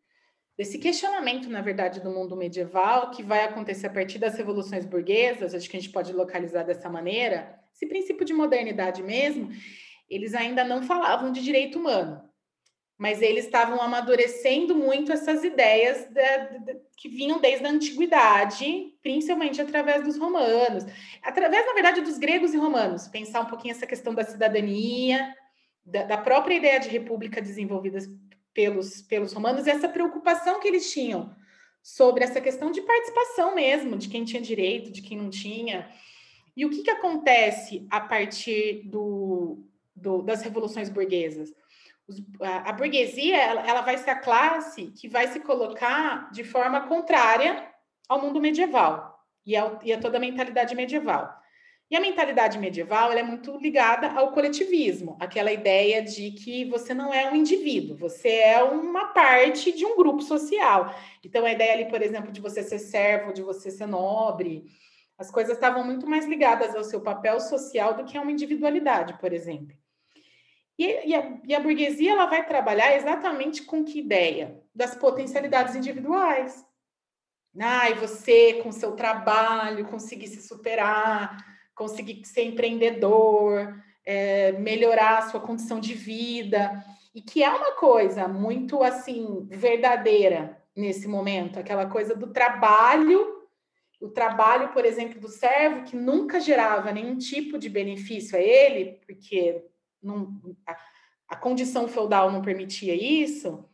desse 0.57 0.77
questionamento, 0.77 1.49
na 1.49 1.61
verdade, 1.61 2.01
do 2.01 2.11
mundo 2.11 2.35
medieval, 2.35 3.11
que 3.11 3.23
vai 3.23 3.45
acontecer 3.45 3.87
a 3.87 3.93
partir 3.93 4.19
das 4.19 4.35
revoluções 4.35 4.85
burguesas, 4.85 5.55
acho 5.55 5.69
que 5.69 5.77
a 5.77 5.79
gente 5.79 5.93
pode 5.93 6.11
localizar 6.11 6.63
dessa 6.63 6.89
maneira, 6.89 7.57
esse 7.79 7.87
princípio 7.87 8.25
de 8.25 8.33
modernidade 8.33 9.01
mesmo, 9.01 9.49
eles 10.09 10.35
ainda 10.35 10.65
não 10.65 10.83
falavam 10.83 11.31
de 11.31 11.41
direito 11.41 11.79
humano, 11.79 12.21
mas 12.97 13.21
eles 13.21 13.45
estavam 13.45 13.81
amadurecendo 13.81 14.75
muito 14.75 15.13
essas 15.13 15.45
ideias 15.45 16.05
de, 16.09 16.59
de, 16.65 16.79
que 16.97 17.07
vinham 17.07 17.39
desde 17.39 17.65
a 17.65 17.69
antiguidade, 17.69 18.93
principalmente 19.01 19.61
através 19.61 20.03
dos 20.03 20.17
romanos, 20.17 20.83
através, 21.23 21.65
na 21.65 21.73
verdade, 21.73 22.01
dos 22.01 22.17
gregos 22.17 22.53
e 22.53 22.57
romanos, 22.57 23.07
pensar 23.07 23.39
um 23.39 23.45
pouquinho 23.45 23.71
essa 23.71 23.87
questão 23.87 24.13
da 24.13 24.25
cidadania, 24.25 25.33
da, 25.85 26.03
da 26.03 26.17
própria 26.17 26.55
ideia 26.55 26.79
de 26.81 26.89
república 26.89 27.41
desenvolvida 27.41 27.99
pelos, 28.53 29.01
pelos 29.03 29.31
romanos, 29.31 29.67
essa 29.67 29.87
preocupação 29.87 30.59
que 30.59 30.67
eles 30.67 30.91
tinham 30.91 31.33
sobre 31.81 32.25
essa 32.25 32.41
questão 32.41 32.71
de 32.71 32.81
participação 32.81 33.55
mesmo, 33.55 33.97
de 33.97 34.09
quem 34.09 34.25
tinha 34.25 34.41
direito, 34.41 34.91
de 34.91 35.01
quem 35.01 35.17
não 35.17 35.29
tinha. 35.29 35.89
E 36.59 36.65
o 36.65 36.69
que, 36.69 36.83
que 36.83 36.91
acontece 36.91 37.87
a 37.89 38.01
partir 38.01 38.81
do, 38.83 39.63
do 39.95 40.21
das 40.21 40.41
revoluções 40.41 40.89
burguesas? 40.89 41.53
a, 42.41 42.69
a, 42.69 42.73
burguesia 42.73 43.37
ela, 43.37 43.65
ela 43.65 43.81
vai 43.81 43.97
ser 43.97 44.09
a 44.09 44.19
classe 44.19 44.87
que 44.87 45.07
vai 45.07 45.29
se 45.29 45.39
colocar 45.39 46.29
de 46.33 46.43
forma 46.43 46.81
contrária 46.81 47.65
ao 48.09 48.21
mundo 48.21 48.41
medieval 48.41 49.23
e, 49.45 49.55
ao, 49.55 49.79
e 49.85 49.93
a 49.93 49.99
toda 50.01 50.17
a 50.17 50.19
mentalidade 50.19 50.75
medieval. 50.75 51.33
E 51.89 51.95
a 51.95 52.01
mentalidade 52.01 52.59
medieval 52.59 53.13
é 53.13 53.23
muito 53.23 53.57
ligada 53.57 54.11
ao 54.11 54.33
coletivismo, 54.33 55.15
aquela 55.17 55.53
ideia 55.53 56.03
de 56.03 56.31
que 56.31 56.65
você 56.65 56.93
não 56.93 57.13
é 57.13 57.31
um 57.31 57.37
indivíduo, 57.37 57.95
você 57.95 58.29
é 58.29 58.61
uma 58.61 59.13
parte 59.13 59.71
de 59.71 59.85
um 59.85 59.95
grupo 59.95 60.21
social. 60.21 60.93
Então, 61.23 61.45
a 61.45 61.51
ideia 61.53 61.71
ali, 61.71 61.85
por 61.85 62.01
exemplo, 62.01 62.33
de 62.33 62.41
você 62.41 62.61
ser 62.61 62.79
servo, 62.79 63.31
de 63.31 63.41
você 63.41 63.71
ser 63.71 63.87
nobre, 63.87 64.65
as 65.19 65.29
coisas 65.29 65.55
estavam 65.55 65.83
muito 65.83 66.07
mais 66.07 66.25
ligadas 66.25 66.73
ao 66.73 66.83
seu 66.83 67.01
papel 67.01 67.41
social 67.41 67.93
do 67.93 68.05
que 68.05 68.17
a 68.17 68.21
uma 68.21 68.31
individualidade, 68.31 69.19
por 69.19 69.33
exemplo. 69.33 69.75
E, 70.77 71.09
e, 71.09 71.13
a, 71.13 71.37
e 71.45 71.53
a 71.53 71.59
burguesia 71.59 72.13
ela 72.13 72.25
vai 72.25 72.45
trabalhar 72.45 72.95
exatamente 72.95 73.63
com 73.63 73.83
que 73.83 73.99
ideia? 73.99 74.63
Das 74.73 74.95
potencialidades 74.95 75.75
individuais. 75.75 76.65
E 77.89 77.93
você, 77.95 78.61
com 78.63 78.71
seu 78.71 78.93
trabalho, 78.93 79.85
conseguir 79.87 80.27
se 80.27 80.41
superar, 80.41 81.45
conseguir 81.75 82.23
ser 82.25 82.43
empreendedor, 82.43 83.75
é, 84.05 84.53
melhorar 84.53 85.17
a 85.17 85.29
sua 85.29 85.41
condição 85.41 85.81
de 85.81 85.93
vida, 85.93 86.81
e 87.13 87.21
que 87.21 87.43
é 87.43 87.49
uma 87.49 87.73
coisa 87.73 88.25
muito 88.29 88.81
assim 88.81 89.45
verdadeira 89.49 90.61
nesse 90.73 91.09
momento, 91.09 91.59
aquela 91.59 91.87
coisa 91.87 92.15
do 92.15 92.31
trabalho, 92.31 93.38
o 93.99 94.09
trabalho, 94.09 94.69
por 94.69 94.85
exemplo, 94.85 95.19
do 95.19 95.27
servo 95.27 95.83
que 95.83 95.95
nunca 95.95 96.39
gerava 96.39 96.91
nenhum 96.91 97.17
tipo 97.17 97.57
de 97.57 97.69
benefício 97.69 98.37
a 98.37 98.41
ele, 98.41 98.99
porque 99.05 99.63
não, 100.01 100.39
a, 100.65 100.77
a 101.29 101.35
condição 101.35 101.87
feudal 101.87 102.31
não 102.31 102.41
permitia 102.41 102.95
isso. 102.95 103.67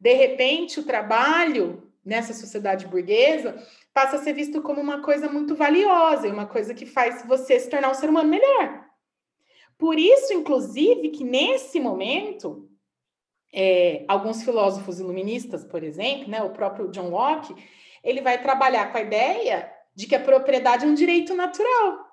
De 0.00 0.14
repente, 0.14 0.78
o 0.78 0.84
trabalho 0.84 1.92
nessa 2.04 2.32
sociedade 2.32 2.86
burguesa 2.86 3.56
passa 3.92 4.16
a 4.16 4.18
ser 4.18 4.32
visto 4.32 4.62
como 4.62 4.80
uma 4.80 5.02
coisa 5.02 5.28
muito 5.28 5.54
valiosa 5.54 6.26
e 6.26 6.32
uma 6.32 6.46
coisa 6.46 6.74
que 6.74 6.86
faz 6.86 7.24
você 7.26 7.58
se 7.58 7.68
tornar 7.68 7.90
um 7.90 7.94
ser 7.94 8.08
humano 8.08 8.28
melhor. 8.28 8.84
Por 9.78 9.98
isso, 9.98 10.32
inclusive, 10.32 11.10
que 11.10 11.24
nesse 11.24 11.80
momento, 11.80 12.68
é, 13.52 14.04
alguns 14.08 14.42
filósofos 14.42 15.00
iluministas, 15.00 15.64
por 15.64 15.82
exemplo, 15.82 16.28
né, 16.28 16.42
o 16.42 16.50
próprio 16.50 16.88
John 16.88 17.08
Locke, 17.10 17.54
ele 18.02 18.20
vai 18.20 18.40
trabalhar 18.40 18.90
com 18.90 18.98
a 18.98 19.02
ideia 19.02 19.70
de 19.94 20.06
que 20.06 20.14
a 20.14 20.20
propriedade 20.20 20.84
é 20.84 20.88
um 20.88 20.94
direito 20.94 21.34
natural 21.34 22.06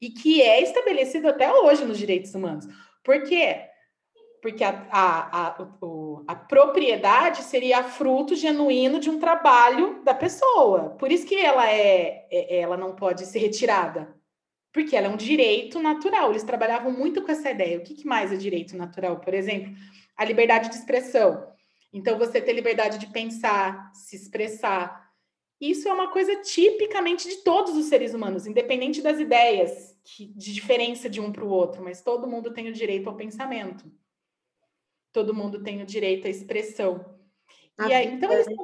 e 0.00 0.10
que 0.10 0.42
é 0.42 0.62
estabelecido 0.62 1.28
até 1.28 1.52
hoje 1.52 1.84
nos 1.84 1.98
direitos 1.98 2.34
humanos. 2.34 2.66
Por 3.04 3.22
quê? 3.22 3.66
porque 4.46 4.62
a, 4.62 4.86
a, 4.92 5.48
a, 5.48 5.66
a, 6.28 6.34
propriedade 6.36 7.42
seria 7.42 7.82
fruto 7.82 8.36
genuíno 8.36 9.00
de 9.00 9.10
um 9.10 9.18
trabalho 9.18 10.00
da 10.04 10.14
pessoa. 10.14 10.90
Por 10.90 11.10
isso 11.10 11.26
que 11.26 11.34
ela 11.34 11.68
é, 11.68 12.28
é, 12.30 12.60
ela 12.60 12.76
não 12.76 12.94
pode 12.94 13.26
ser 13.26 13.40
retirada, 13.40 14.14
porque 14.72 14.94
ela 14.94 15.08
é 15.08 15.10
um 15.10 15.16
direito 15.16 15.80
natural. 15.80 16.30
Eles 16.30 16.44
trabalhavam 16.44 16.92
muito 16.92 17.22
com 17.22 17.32
essa 17.32 17.50
ideia. 17.50 17.78
O 17.78 17.82
que, 17.82 17.94
que 17.94 18.06
mais 18.06 18.32
é 18.32 18.36
direito 18.36 18.76
natural? 18.76 19.18
Por 19.18 19.34
exemplo, 19.34 19.72
a 20.16 20.24
liberdade 20.24 20.68
de 20.68 20.76
expressão. 20.76 21.48
Então, 21.92 22.16
você 22.16 22.40
ter 22.40 22.52
liberdade 22.52 22.98
de 22.98 23.08
pensar, 23.08 23.90
se 23.94 24.14
expressar. 24.14 25.05
Isso 25.60 25.88
é 25.88 25.92
uma 25.92 26.10
coisa 26.10 26.36
tipicamente 26.36 27.28
de 27.28 27.36
todos 27.36 27.76
os 27.76 27.86
seres 27.86 28.12
humanos, 28.12 28.46
independente 28.46 29.00
das 29.00 29.18
ideias 29.18 29.98
que, 30.04 30.26
de 30.26 30.52
diferença 30.52 31.08
de 31.08 31.20
um 31.20 31.32
para 31.32 31.44
o 31.44 31.48
outro, 31.48 31.82
mas 31.82 32.02
todo 32.02 32.26
mundo 32.26 32.52
tem 32.52 32.68
o 32.68 32.72
direito 32.72 33.08
ao 33.08 33.16
pensamento 33.16 33.90
todo 35.16 35.32
mundo 35.32 35.62
tem 35.62 35.80
o 35.80 35.86
direito 35.86 36.26
à 36.26 36.30
expressão. 36.30 37.02
A 37.78 37.88
e 37.88 37.94
aí, 37.94 38.06
então 38.06 38.30
eles... 38.30 38.46
Né? 38.46 38.54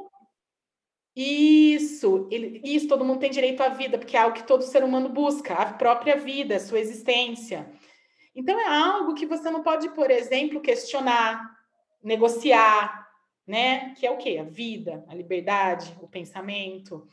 Isso, 1.15 2.27
ele, 2.29 2.61
isso, 2.63 2.87
todo 2.87 3.03
mundo 3.03 3.19
tem 3.19 3.31
direito 3.31 3.61
à 3.61 3.69
vida, 3.69 3.97
porque 3.97 4.15
é 4.15 4.19
algo 4.19 4.35
que 4.35 4.45
todo 4.45 4.61
ser 4.61 4.83
humano 4.83 5.09
busca, 5.09 5.55
a 5.55 5.73
própria 5.73 6.15
vida, 6.15 6.55
a 6.55 6.59
sua 6.59 6.79
existência. 6.79 7.71
Então 8.35 8.59
é 8.59 8.67
algo 8.67 9.15
que 9.15 9.25
você 9.25 9.49
não 9.49 9.63
pode, 9.63 9.89
por 9.89 10.11
exemplo, 10.11 10.61
questionar, 10.61 11.57
negociar, 12.03 13.02
né? 13.45 13.93
Que 13.95 14.05
é 14.05 14.11
o 14.11 14.17
quê? 14.17 14.37
A 14.39 14.43
vida, 14.43 15.03
a 15.07 15.15
liberdade, 15.15 15.97
o 16.01 16.07
pensamento. 16.07 17.07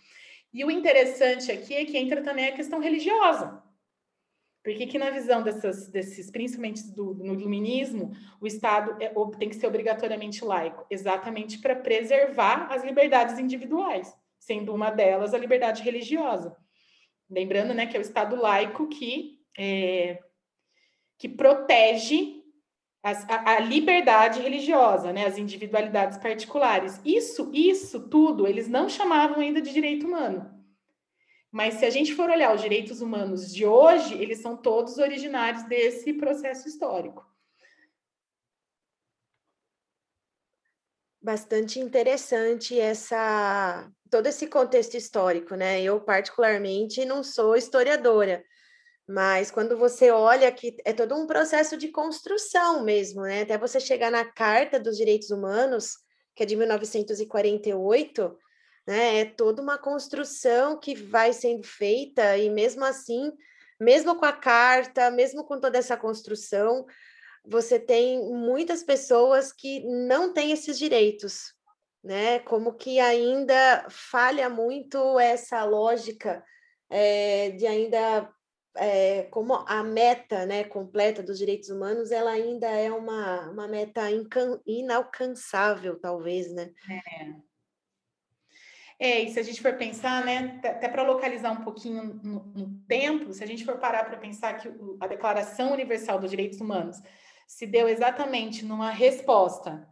E 0.52 0.64
o 0.64 0.70
interessante 0.70 1.50
aqui 1.50 1.74
é 1.74 1.84
que 1.84 1.96
entra 1.96 2.22
também 2.22 2.46
a 2.46 2.52
questão 2.52 2.80
religiosa. 2.80 3.62
Porque 4.62 4.86
que 4.86 4.98
na 4.98 5.10
visão 5.10 5.42
dessas, 5.42 5.88
desses, 5.88 6.30
principalmente 6.30 6.82
do, 6.94 7.14
no 7.14 7.32
iluminismo, 7.32 8.12
o 8.40 8.46
Estado 8.46 8.96
é, 9.00 9.10
tem 9.38 9.48
que 9.48 9.56
ser 9.56 9.66
obrigatoriamente 9.66 10.44
laico, 10.44 10.84
exatamente 10.90 11.58
para 11.58 11.74
preservar 11.74 12.70
as 12.70 12.84
liberdades 12.84 13.38
individuais, 13.38 14.14
sendo 14.38 14.74
uma 14.74 14.90
delas 14.90 15.32
a 15.32 15.38
liberdade 15.38 15.82
religiosa. 15.82 16.54
Lembrando 17.28 17.72
né, 17.72 17.86
que 17.86 17.96
é 17.96 18.00
o 18.00 18.02
Estado 18.02 18.36
laico 18.36 18.86
que, 18.88 19.40
é, 19.56 20.22
que 21.16 21.28
protege 21.28 22.39
a, 23.02 23.54
a, 23.54 23.60
liberdade 23.60 24.40
religiosa, 24.40 25.12
né, 25.12 25.26
as 25.26 25.38
individualidades 25.38 26.18
particulares. 26.18 27.00
Isso, 27.04 27.50
isso 27.52 28.08
tudo, 28.08 28.46
eles 28.46 28.68
não 28.68 28.88
chamavam 28.88 29.40
ainda 29.40 29.60
de 29.60 29.72
direito 29.72 30.06
humano 30.06 30.60
mas 31.50 31.74
se 31.74 31.84
a 31.84 31.90
gente 31.90 32.14
for 32.14 32.30
olhar 32.30 32.54
os 32.54 32.62
direitos 32.62 33.00
humanos 33.00 33.52
de 33.52 33.66
hoje, 33.66 34.14
eles 34.14 34.38
são 34.38 34.56
todos 34.56 34.98
originários 34.98 35.64
desse 35.64 36.12
processo 36.12 36.68
histórico. 36.68 37.28
Bastante 41.20 41.80
interessante 41.80 42.78
essa 42.78 43.90
todo 44.08 44.26
esse 44.26 44.46
contexto 44.46 44.96
histórico, 44.96 45.54
né? 45.54 45.82
Eu 45.82 46.00
particularmente 46.00 47.04
não 47.04 47.22
sou 47.22 47.54
historiadora, 47.54 48.42
mas 49.10 49.50
quando 49.50 49.76
você 49.76 50.12
olha 50.12 50.52
que 50.52 50.76
é 50.84 50.92
todo 50.92 51.16
um 51.16 51.26
processo 51.26 51.76
de 51.76 51.88
construção 51.88 52.84
mesmo, 52.84 53.22
né? 53.22 53.42
Até 53.42 53.58
você 53.58 53.80
chegar 53.80 54.08
na 54.08 54.24
Carta 54.24 54.78
dos 54.78 54.96
Direitos 54.96 55.30
Humanos, 55.30 55.94
que 56.32 56.44
é 56.44 56.46
de 56.46 56.54
1948, 56.54 58.38
né? 58.86 59.18
É 59.18 59.24
toda 59.24 59.60
uma 59.60 59.76
construção 59.76 60.78
que 60.78 60.94
vai 60.94 61.32
sendo 61.32 61.66
feita, 61.66 62.38
e 62.38 62.48
mesmo 62.48 62.84
assim, 62.84 63.32
mesmo 63.80 64.14
com 64.14 64.24
a 64.24 64.32
carta, 64.32 65.10
mesmo 65.10 65.44
com 65.44 65.58
toda 65.58 65.76
essa 65.76 65.96
construção, 65.96 66.86
você 67.44 67.80
tem 67.80 68.22
muitas 68.32 68.84
pessoas 68.84 69.52
que 69.52 69.80
não 70.06 70.32
têm 70.32 70.52
esses 70.52 70.78
direitos, 70.78 71.52
né? 72.00 72.38
Como 72.38 72.74
que 72.74 73.00
ainda 73.00 73.86
falha 73.90 74.48
muito 74.48 75.18
essa 75.18 75.64
lógica 75.64 76.44
é, 76.88 77.50
de 77.50 77.66
ainda 77.66 78.30
é, 78.76 79.22
como 79.24 79.54
a 79.54 79.82
meta 79.82 80.46
né, 80.46 80.64
completa 80.64 81.22
dos 81.22 81.38
direitos 81.38 81.70
humanos, 81.70 82.10
ela 82.10 82.30
ainda 82.30 82.68
é 82.68 82.90
uma, 82.90 83.50
uma 83.50 83.68
meta 83.68 84.02
inalcançável, 84.66 85.98
talvez, 85.98 86.52
né? 86.52 86.70
É. 86.88 87.50
É, 89.02 89.20
e 89.22 89.30
se 89.30 89.40
a 89.40 89.42
gente 89.42 89.62
for 89.62 89.78
pensar, 89.78 90.22
né, 90.26 90.60
até 90.62 90.86
para 90.86 91.02
localizar 91.02 91.52
um 91.52 91.64
pouquinho 91.64 92.20
no, 92.22 92.44
no, 92.54 92.80
tempo, 92.86 93.32
se 93.32 93.42
a 93.42 93.46
gente 93.46 93.64
for 93.64 93.78
parar 93.78 94.04
para 94.04 94.18
pensar 94.18 94.58
que 94.58 94.70
a 95.00 95.06
Declaração 95.06 95.72
Universal 95.72 96.18
dos 96.18 96.30
Direitos 96.30 96.60
Humanos 96.60 97.00
se 97.48 97.66
deu 97.66 97.88
exatamente 97.88 98.62
numa 98.62 98.90
resposta 98.90 99.88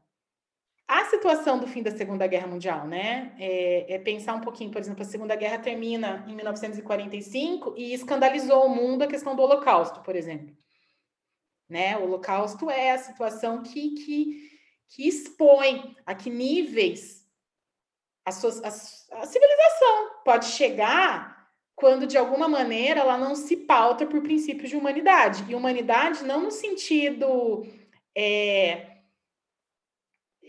à 0.88 1.04
situação 1.04 1.58
do 1.58 1.66
fim 1.66 1.82
da 1.82 1.90
Segunda 1.90 2.26
Guerra 2.26 2.46
Mundial, 2.46 2.86
né? 2.86 3.34
É, 3.38 3.94
é, 3.94 3.98
pensar 3.98 4.34
um 4.34 4.40
pouquinho, 4.40 4.70
por 4.70 4.80
exemplo, 4.80 5.02
a 5.02 5.04
Segunda 5.04 5.36
Guerra 5.36 5.58
termina 5.58 6.24
em 6.26 6.34
1945 6.34 7.74
e 7.76 7.92
escandalizou 7.92 8.64
o 8.64 8.74
mundo 8.74 9.02
a 9.02 9.06
questão 9.06 9.36
do 9.36 9.42
Holocausto, 9.42 10.00
por 10.00 10.16
exemplo. 10.16 10.56
Né? 11.68 11.98
O 11.98 12.04
Holocausto 12.04 12.70
é 12.70 12.92
a 12.92 12.98
situação 12.98 13.62
que, 13.62 13.90
que, 13.90 14.50
que 14.88 15.06
expõe 15.06 15.94
a 16.06 16.14
que 16.14 16.30
níveis 16.30 17.22
a, 18.24 18.32
sua, 18.32 18.50
a, 18.64 18.68
a 18.68 19.26
civilização 19.26 20.22
pode 20.24 20.46
chegar 20.46 21.38
quando 21.76 22.06
de 22.06 22.16
alguma 22.16 22.48
maneira 22.48 23.00
ela 23.00 23.18
não 23.18 23.36
se 23.36 23.56
pauta 23.56 24.06
por 24.06 24.22
princípios 24.22 24.70
de 24.70 24.76
humanidade. 24.76 25.44
E 25.48 25.54
humanidade 25.54 26.24
não 26.24 26.42
no 26.42 26.50
sentido. 26.50 27.66
É, 28.16 28.87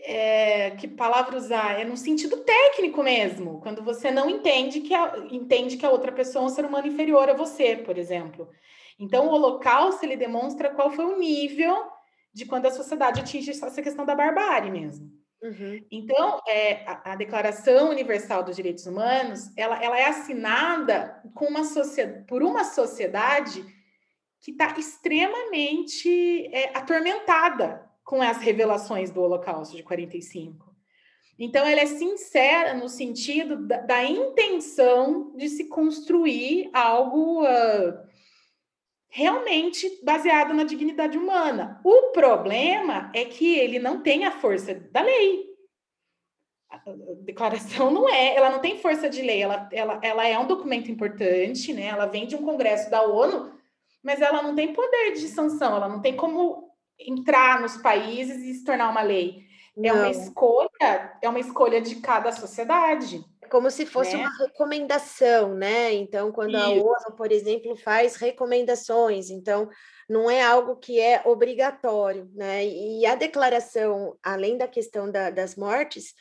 é, 0.04 0.70
que 0.72 0.88
palavra 0.88 1.36
usar? 1.36 1.80
É 1.80 1.84
no 1.84 1.96
sentido 1.96 2.38
técnico 2.38 3.02
mesmo, 3.02 3.60
quando 3.60 3.82
você 3.82 4.10
não 4.10 4.28
entende 4.28 4.80
que 4.80 4.94
a, 4.94 5.26
entende 5.30 5.76
que 5.76 5.86
a 5.86 5.90
outra 5.90 6.12
pessoa 6.12 6.44
é 6.44 6.46
um 6.46 6.50
ser 6.50 6.64
humano 6.64 6.86
inferior 6.86 7.28
a 7.28 7.34
você, 7.34 7.76
por 7.76 7.98
exemplo. 7.98 8.48
Então, 8.98 9.26
o 9.26 9.30
Holocausto 9.30 10.04
ele 10.04 10.16
demonstra 10.16 10.70
qual 10.70 10.90
foi 10.90 11.04
o 11.04 11.18
nível 11.18 11.74
de 12.32 12.44
quando 12.44 12.66
a 12.66 12.70
sociedade 12.70 13.20
atinge 13.20 13.50
essa 13.50 13.82
questão 13.82 14.04
da 14.04 14.14
barbárie 14.14 14.70
mesmo. 14.70 15.10
Uhum. 15.42 15.84
Então, 15.90 16.40
é, 16.46 16.84
a, 16.86 17.12
a, 17.12 17.16
Declaração 17.16 17.88
Universal 17.88 18.42
dos 18.42 18.56
Direitos 18.56 18.86
Humanos, 18.86 19.50
ela, 19.56 19.82
ela 19.82 19.98
é 19.98 20.06
assinada 20.06 21.22
com 21.34 21.46
uma 21.46 21.62
por 22.28 22.42
uma 22.42 22.62
sociedade 22.62 23.64
que 24.42 24.50
está 24.50 24.74
extremamente 24.78 26.46
é, 26.54 26.76
atormentada 26.76 27.89
com 28.10 28.20
as 28.20 28.38
revelações 28.38 29.12
do 29.12 29.22
Holocausto 29.22 29.76
de 29.76 29.84
45. 29.84 30.74
Então, 31.38 31.64
ela 31.64 31.80
é 31.80 31.86
sincera 31.86 32.74
no 32.74 32.88
sentido 32.88 33.68
da, 33.68 33.76
da 33.82 34.04
intenção 34.04 35.32
de 35.36 35.48
se 35.48 35.68
construir 35.68 36.68
algo 36.74 37.44
uh, 37.44 37.96
realmente 39.08 40.00
baseado 40.02 40.52
na 40.52 40.64
dignidade 40.64 41.16
humana. 41.16 41.80
O 41.84 42.10
problema 42.10 43.12
é 43.14 43.24
que 43.24 43.56
ele 43.56 43.78
não 43.78 44.02
tem 44.02 44.24
a 44.24 44.32
força 44.32 44.74
da 44.74 45.02
lei. 45.02 45.48
A 46.68 46.82
declaração 47.22 47.92
não 47.92 48.08
é, 48.08 48.34
ela 48.34 48.50
não 48.50 48.58
tem 48.58 48.76
força 48.76 49.08
de 49.08 49.22
lei, 49.22 49.40
ela, 49.40 49.68
ela, 49.72 50.00
ela 50.02 50.26
é 50.26 50.36
um 50.36 50.48
documento 50.48 50.90
importante, 50.90 51.72
né? 51.72 51.86
Ela 51.86 52.06
vem 52.06 52.26
de 52.26 52.34
um 52.34 52.42
congresso 52.42 52.90
da 52.90 53.04
ONU, 53.04 53.52
mas 54.02 54.20
ela 54.20 54.42
não 54.42 54.56
tem 54.56 54.72
poder 54.72 55.12
de 55.12 55.28
sanção, 55.28 55.76
ela 55.76 55.88
não 55.88 56.00
tem 56.00 56.16
como 56.16 56.69
entrar 57.06 57.60
nos 57.60 57.76
países 57.76 58.42
e 58.44 58.54
se 58.54 58.64
tornar 58.64 58.90
uma 58.90 59.02
lei. 59.02 59.44
Não. 59.76 59.90
É 59.90 59.92
uma 59.92 60.10
escolha, 60.10 61.18
é 61.22 61.28
uma 61.28 61.40
escolha 61.40 61.80
de 61.80 61.96
cada 61.96 62.32
sociedade 62.32 63.24
como 63.50 63.70
se 63.70 63.84
fosse 63.84 64.16
né? 64.16 64.22
uma 64.22 64.36
recomendação, 64.38 65.54
né? 65.54 65.92
Então, 65.92 66.30
quando 66.32 66.56
Isso. 66.56 66.64
a 66.64 66.68
ONU, 66.70 67.16
por 67.16 67.32
exemplo, 67.32 67.76
faz 67.76 68.14
recomendações, 68.16 69.28
então 69.28 69.68
não 70.08 70.30
é 70.30 70.42
algo 70.42 70.76
que 70.76 70.98
é 70.98 71.20
obrigatório, 71.26 72.30
né? 72.32 72.64
E 72.64 73.04
a 73.04 73.14
declaração, 73.16 74.16
além 74.22 74.56
da 74.56 74.68
questão 74.68 75.10
da, 75.10 75.30
das 75.30 75.56
mortes 75.56 76.14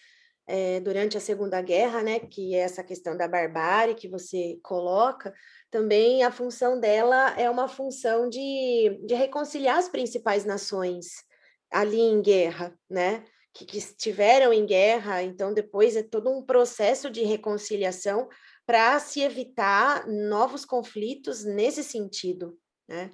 é, 0.48 0.80
durante 0.80 1.16
a 1.16 1.22
Segunda 1.22 1.62
Guerra, 1.62 2.02
né? 2.02 2.20
Que 2.20 2.56
é 2.56 2.60
essa 2.60 2.84
questão 2.84 3.16
da 3.16 3.28
barbárie 3.28 3.96
que 3.96 4.10
você 4.10 4.60
coloca, 4.64 5.32
também 5.72 6.24
a 6.24 6.32
função 6.32 6.80
dela 6.80 7.40
é 7.40 7.50
uma 7.50 7.68
função 7.68 8.30
de, 8.30 9.00
de 9.06 9.14
reconciliar 9.16 9.78
as 9.78 9.90
principais 9.90 10.46
nações 10.46 11.24
ali 11.72 12.00
em 12.00 12.22
guerra, 12.22 12.78
né? 12.90 13.24
que, 13.54 13.66
que 13.66 13.78
estiveram 13.78 14.54
em 14.54 14.66
guerra, 14.66 15.24
então 15.24 15.54
depois 15.54 15.96
é 15.96 16.04
todo 16.04 16.30
um 16.30 16.42
processo 16.42 17.10
de 17.10 17.24
reconciliação 17.24 18.30
para 18.66 19.00
se 19.00 19.22
evitar 19.22 20.08
novos 20.08 20.64
conflitos 20.64 21.44
nesse 21.44 21.84
sentido, 21.84 22.58
né? 22.88 23.10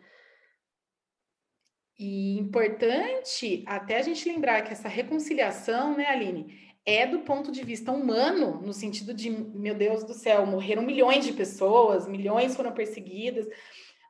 E 1.97 2.37
importante 2.37 3.63
até 3.65 3.97
a 3.97 4.01
gente 4.01 4.27
lembrar 4.27 4.61
que 4.63 4.73
essa 4.73 4.89
reconciliação, 4.89 5.95
né, 5.95 6.05
Aline, 6.07 6.64
é 6.85 7.07
do 7.07 7.19
ponto 7.19 7.51
de 7.51 7.63
vista 7.63 7.91
humano, 7.91 8.61
no 8.61 8.71
sentido 8.71 9.13
de, 9.13 9.29
meu 9.29 9.73
Deus 9.73 10.03
do 10.03 10.13
céu, 10.13 10.45
morreram 10.45 10.83
milhões 10.83 11.25
de 11.25 11.33
pessoas, 11.33 12.07
milhões 12.07 12.55
foram 12.55 12.71
perseguidas, 12.71 13.47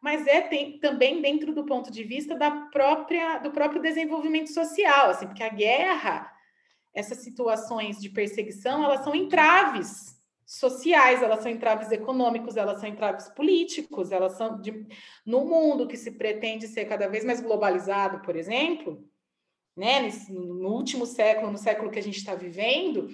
mas 0.01 0.27
é 0.27 0.41
tem, 0.41 0.77
também 0.77 1.21
dentro 1.21 1.53
do 1.53 1.65
ponto 1.65 1.89
de 1.89 2.03
vista 2.03 2.35
da 2.35 2.51
própria 2.51 3.39
do 3.39 3.51
próprio 3.51 3.81
desenvolvimento 3.81 4.53
social, 4.53 5.09
assim, 5.09 5.25
porque 5.25 5.43
a 5.43 5.49
guerra, 5.49 6.31
essas 6.93 7.19
situações 7.19 7.97
de 7.97 8.09
perseguição, 8.09 8.83
elas 8.83 9.03
são 9.03 9.15
entraves 9.15 10.15
sociais, 10.45 11.23
elas 11.23 11.41
são 11.41 11.51
entraves 11.51 11.91
econômicos, 11.91 12.55
elas 12.55 12.79
são 12.79 12.89
entraves 12.89 13.29
políticos, 13.29 14.11
elas 14.11 14.33
são 14.33 14.61
de, 14.61 14.85
no 15.25 15.45
mundo 15.45 15.87
que 15.87 15.97
se 15.97 16.11
pretende 16.11 16.67
ser 16.67 16.85
cada 16.85 17.07
vez 17.07 17.25
mais 17.25 17.41
globalizado, 17.41 18.19
por 18.19 18.35
exemplo, 18.35 19.03
né, 19.75 20.01
nesse, 20.01 20.31
no 20.31 20.69
último 20.69 21.05
século, 21.05 21.51
no 21.51 21.57
século 21.57 21.91
que 21.91 21.99
a 21.99 22.03
gente 22.03 22.17
está 22.17 22.33
vivendo, 22.33 23.09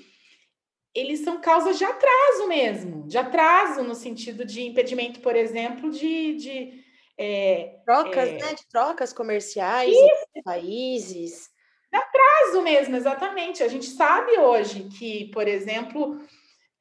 eles 0.94 1.22
são 1.22 1.40
causas 1.40 1.78
de 1.78 1.86
atraso 1.86 2.48
mesmo, 2.48 3.08
de 3.08 3.18
atraso 3.18 3.84
no 3.84 3.96
sentido 3.96 4.46
de 4.46 4.62
impedimento, 4.62 5.22
por 5.22 5.36
exemplo, 5.36 5.90
de, 5.90 6.36
de 6.36 6.84
é, 7.18 7.80
trocas, 7.86 8.30
é, 8.30 8.34
né? 8.34 8.54
De 8.54 8.68
trocas 8.68 9.14
comerciais 9.14 9.94
entre 9.94 10.44
países. 10.44 11.50
De 11.92 11.98
atraso 11.98 12.62
mesmo, 12.62 12.96
exatamente. 12.96 13.64
A 13.64 13.68
gente 13.68 13.86
sabe 13.86 14.38
hoje 14.38 14.90
que, 14.98 15.30
por 15.32 15.48
exemplo, 15.48 16.22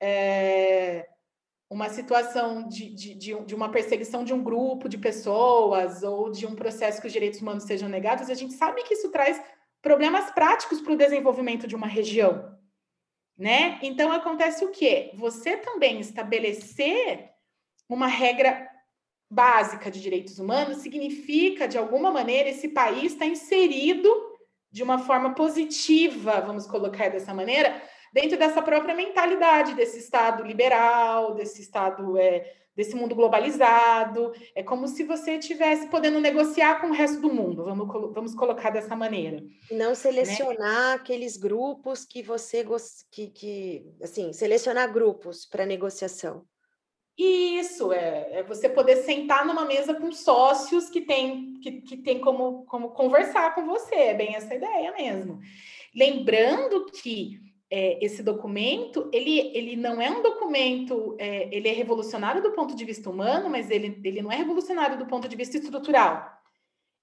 é, 0.01 1.07
uma 1.69 1.89
situação 1.89 2.67
de, 2.67 2.93
de, 2.93 3.15
de, 3.15 3.55
uma 3.55 3.71
perseguição 3.71 4.25
de 4.25 4.33
um 4.33 4.43
grupo 4.43 4.89
de 4.89 4.99
pessoas 4.99 6.03
ou 6.03 6.31
de 6.31 6.47
um 6.47 6.57
processo 6.57 7.01
que 7.01 7.07
os 7.07 7.13
direitos 7.13 7.41
humanos 7.41 7.65
sejam 7.65 7.89
negados, 7.89 8.29
a 8.29 8.35
gente 8.35 8.55
sabe 8.55 8.83
que 8.83 8.95
isso 8.95 9.11
traz 9.11 9.41
problemas 9.83 10.31
práticos 10.31 10.81
para 10.81 10.93
o 10.93 10.97
desenvolvimento 10.97 11.67
de 11.67 11.75
uma 11.77 11.87
região 11.87 12.51
né? 13.41 13.79
Então 13.83 14.13
acontece 14.13 14.63
o 14.63 14.71
quê? 14.71 15.13
Você 15.15 15.57
também 15.57 15.99
estabelecer 15.99 17.31
uma 17.89 18.07
regra 18.07 18.69
básica 19.31 19.91
de 19.91 19.99
direitos 19.99 20.39
humanos 20.39 20.79
significa, 20.83 21.67
de 21.67 21.79
alguma 21.79 22.11
maneira, 22.11 22.51
esse 22.51 22.69
país 22.69 23.13
está 23.15 23.25
inserido 23.25 24.15
de 24.71 24.83
uma 24.83 24.99
forma 24.99 25.35
positiva, 25.35 26.43
vamos 26.43 26.67
colocar 26.67 27.09
dessa 27.09 27.33
maneira, 27.33 27.83
dentro 28.13 28.39
dessa 28.39 28.61
própria 28.61 28.95
mentalidade 28.95 29.75
desse 29.75 29.99
Estado 29.99 30.45
liberal, 30.45 31.35
desse 31.35 31.63
Estado 31.63 32.19
é, 32.19 32.45
desse 32.81 32.97
mundo 32.97 33.15
globalizado. 33.15 34.33
É 34.55 34.63
como 34.63 34.89
se 34.89 35.05
você 35.05 35.33
estivesse 35.33 35.89
podendo 35.89 36.19
negociar 36.19 36.81
com 36.81 36.89
o 36.89 36.93
resto 36.93 37.21
do 37.21 37.33
mundo, 37.33 37.63
vamos, 37.65 37.87
vamos 38.15 38.35
colocar 38.35 38.71
dessa 38.71 38.97
maneira. 38.97 39.45
Não 39.71 39.95
selecionar 39.95 40.89
né? 40.89 40.95
aqueles 40.95 41.37
grupos 41.37 42.07
que 42.07 42.23
você 42.23 42.67
que, 43.11 43.27
que 43.29 43.87
assim, 44.03 44.33
selecionar 44.33 44.91
grupos 44.91 45.45
para 45.45 45.67
negociação. 45.67 46.47
Isso, 47.19 47.93
é, 47.93 48.39
é, 48.39 48.43
você 48.43 48.67
poder 48.67 48.97
sentar 48.97 49.45
numa 49.45 49.67
mesa 49.67 49.93
com 49.93 50.11
sócios 50.11 50.89
que 50.89 51.03
tem, 51.03 51.61
que, 51.61 51.83
que 51.83 51.97
tem 51.99 52.19
como, 52.19 52.65
como 52.65 52.93
conversar 52.93 53.55
com 53.55 53.67
você, 53.67 53.95
é 53.95 54.15
bem 54.15 54.35
essa 54.37 54.55
ideia 54.55 54.91
mesmo. 54.93 55.39
Lembrando 55.95 56.87
que 56.87 57.39
é, 57.71 58.05
esse 58.05 58.23
documento, 58.23 59.09
ele, 59.13 59.53
ele 59.57 59.77
não 59.77 60.03
é 60.03 60.11
um 60.11 60.23
documento, 60.23 61.15
é, 61.19 61.49
ele 61.55 61.69
é 61.69 61.73
revolucionário 61.73 62.43
do 62.43 62.51
ponto 62.51 62.75
de 62.75 62.85
vista 62.85 63.09
humano, 63.09 63.49
mas 63.49 63.71
ele, 63.71 64.01
ele 64.03 64.21
não 64.21 64.33
é 64.33 64.37
revolucionário 64.37 64.99
do 64.99 65.07
ponto 65.07 65.29
de 65.29 65.37
vista 65.37 65.57
estrutural. 65.57 66.29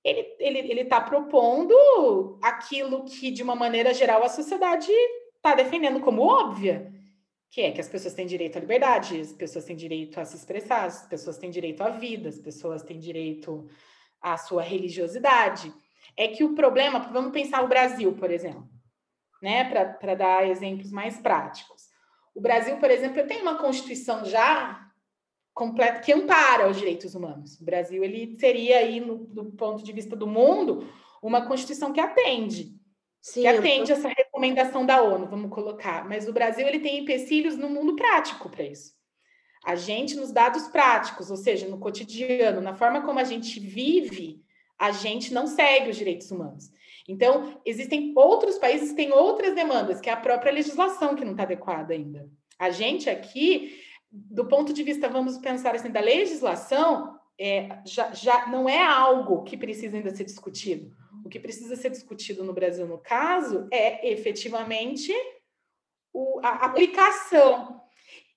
Ele 0.04 0.20
está 0.20 0.44
ele, 0.44 0.60
ele 0.60 0.86
tá 0.86 1.00
propondo 1.00 2.38
aquilo 2.42 3.06
que, 3.06 3.32
de 3.32 3.42
uma 3.42 3.56
maneira 3.56 3.94
geral, 3.94 4.24
a 4.24 4.30
sociedade 4.30 4.92
está 5.36 5.56
defendendo 5.56 6.02
como 6.02 6.22
óbvia, 6.24 6.94
que 7.50 7.62
é 7.62 7.72
que 7.72 7.80
as 7.80 7.88
pessoas 7.88 8.14
têm 8.14 8.28
direito 8.28 8.58
à 8.58 8.60
liberdade, 8.60 9.22
as 9.22 9.32
pessoas 9.32 9.64
têm 9.64 9.76
direito 9.76 10.20
a 10.20 10.26
se 10.26 10.36
expressar, 10.36 10.86
as 10.86 11.08
pessoas 11.08 11.38
têm 11.38 11.50
direito 11.50 11.82
à 11.82 11.90
vida, 11.90 12.28
as 12.28 12.40
pessoas 12.40 12.84
têm 12.84 13.00
direito 13.00 13.70
à 14.22 14.36
sua 14.38 14.62
religiosidade. 14.62 15.74
É 16.16 16.28
que 16.28 16.44
o 16.44 16.56
problema, 16.56 17.00
vamos 17.00 17.32
pensar 17.32 17.64
o 17.64 17.68
Brasil, 17.70 18.14
por 18.14 18.32
exemplo, 18.32 18.68
né, 19.42 19.64
para 20.00 20.16
dar 20.16 20.48
exemplos 20.48 20.92
mais 20.92 21.18
práticos. 21.18 21.88
O 22.34 22.42
Brasil, 22.42 22.78
por 22.78 22.92
exemplo, 22.92 23.26
tem 23.26 23.42
uma 23.42 23.58
constituição 23.58 24.26
já 24.26 24.88
completa 25.54 26.02
que 26.02 26.14
ampara 26.14 26.70
os 26.70 26.78
direitos 26.78 27.16
humanos. 27.16 27.60
O 27.60 27.66
Brasil 27.66 28.04
ele 28.04 28.38
seria 28.40 28.78
aí 28.78 29.00
no, 29.00 29.26
do 29.26 29.46
ponto 29.46 29.84
de 29.84 29.92
vista 29.92 30.16
do 30.16 30.28
mundo 30.28 30.88
uma 31.22 31.48
constituição 31.48 31.92
que 31.92 32.00
atende, 32.00 32.76
Sim, 33.20 33.42
que 33.42 33.48
atende 33.48 33.92
essa 33.92 34.08
recomendação 34.08 34.86
da 34.86 35.02
ONU, 35.02 35.28
vamos 35.28 35.50
colocar. 35.50 36.08
Mas 36.08 36.28
o 36.28 36.34
Brasil 36.34 36.68
ele 36.68 36.80
tem 36.80 37.00
empecilhos 37.00 37.58
no 37.58 37.70
mundo 37.70 37.96
prático 37.96 38.50
para 38.50 38.64
isso. 38.64 38.94
A 39.66 39.76
gente 39.76 40.16
nos 40.16 40.32
dados 40.32 40.68
práticos, 40.68 41.32
ou 41.32 41.38
seja, 41.38 41.68
no 41.68 41.80
cotidiano, 41.80 42.62
na 42.62 42.76
forma 42.76 43.02
como 43.02 43.20
a 43.20 43.24
gente 43.24 43.60
vive, 43.60 44.42
a 44.78 44.92
gente 44.92 45.34
não 45.34 45.48
segue 45.48 45.90
os 45.90 45.98
direitos 45.98 46.30
humanos. 46.30 46.72
Então, 47.08 47.62
existem 47.66 48.12
outros 48.16 48.58
países 48.58 48.90
que 48.90 48.98
têm 48.98 49.14
outras 49.14 49.56
demandas, 49.56 50.02
que 50.02 50.10
é 50.10 50.14
a 50.14 50.18
própria 50.18 50.52
legislação 50.52 51.16
que 51.16 51.24
não 51.24 51.32
está 51.32 51.44
adequada 51.44 51.94
ainda. 51.94 52.30
A 52.60 52.70
gente 52.70 53.10
aqui, 53.10 53.80
do 54.12 54.46
ponto 54.46 54.74
de 54.74 54.84
vista, 54.84 55.08
vamos 55.08 55.38
pensar 55.38 55.74
assim, 55.74 55.90
da 55.90 56.02
legislação, 56.02 57.18
é, 57.40 57.80
já, 57.86 58.12
já 58.14 58.48
não 58.48 58.68
é 58.68 58.84
algo 58.84 59.44
que 59.44 59.56
precisa 59.56 59.96
ainda 59.96 60.14
ser 60.14 60.26
discutido. 60.26 60.92
O 61.24 61.30
que 61.30 61.40
precisa 61.40 61.76
ser 61.76 61.90
discutido 61.90 62.44
no 62.44 62.54
Brasil, 62.54 62.86
no 62.86 62.98
caso, 62.98 63.68
é 63.72 64.10
efetivamente 64.12 65.14
o, 66.14 66.40
a 66.44 66.66
aplicação. 66.66 67.82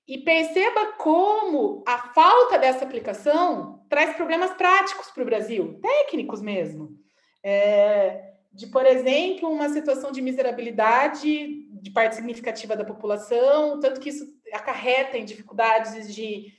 E 0.07 0.19
perceba 0.19 0.93
como 0.93 1.83
a 1.87 2.13
falta 2.13 2.59
dessa 2.59 2.85
aplicação 2.85 3.85
traz 3.89 4.17
problemas 4.17 4.53
práticos 4.53 5.11
para 5.11 5.23
o 5.23 5.27
Brasil, 5.27 5.81
técnicos 5.81 6.43
mesmo. 6.43 6.99
É, 7.43 8.30
de, 8.53 8.67
por 8.67 8.85
exemplo, 8.85 9.49
uma 9.49 9.69
situação 9.69 10.11
de 10.11 10.21
miserabilidade 10.21 11.67
de 11.81 11.91
parte 11.91 12.17
significativa 12.17 12.77
da 12.77 12.85
população, 12.85 13.81
tanto 13.81 14.01
que 14.01 14.11
isso 14.11 14.27
acarreta 14.53 15.17
em 15.17 15.25
dificuldades 15.25 16.13
de, 16.15 16.53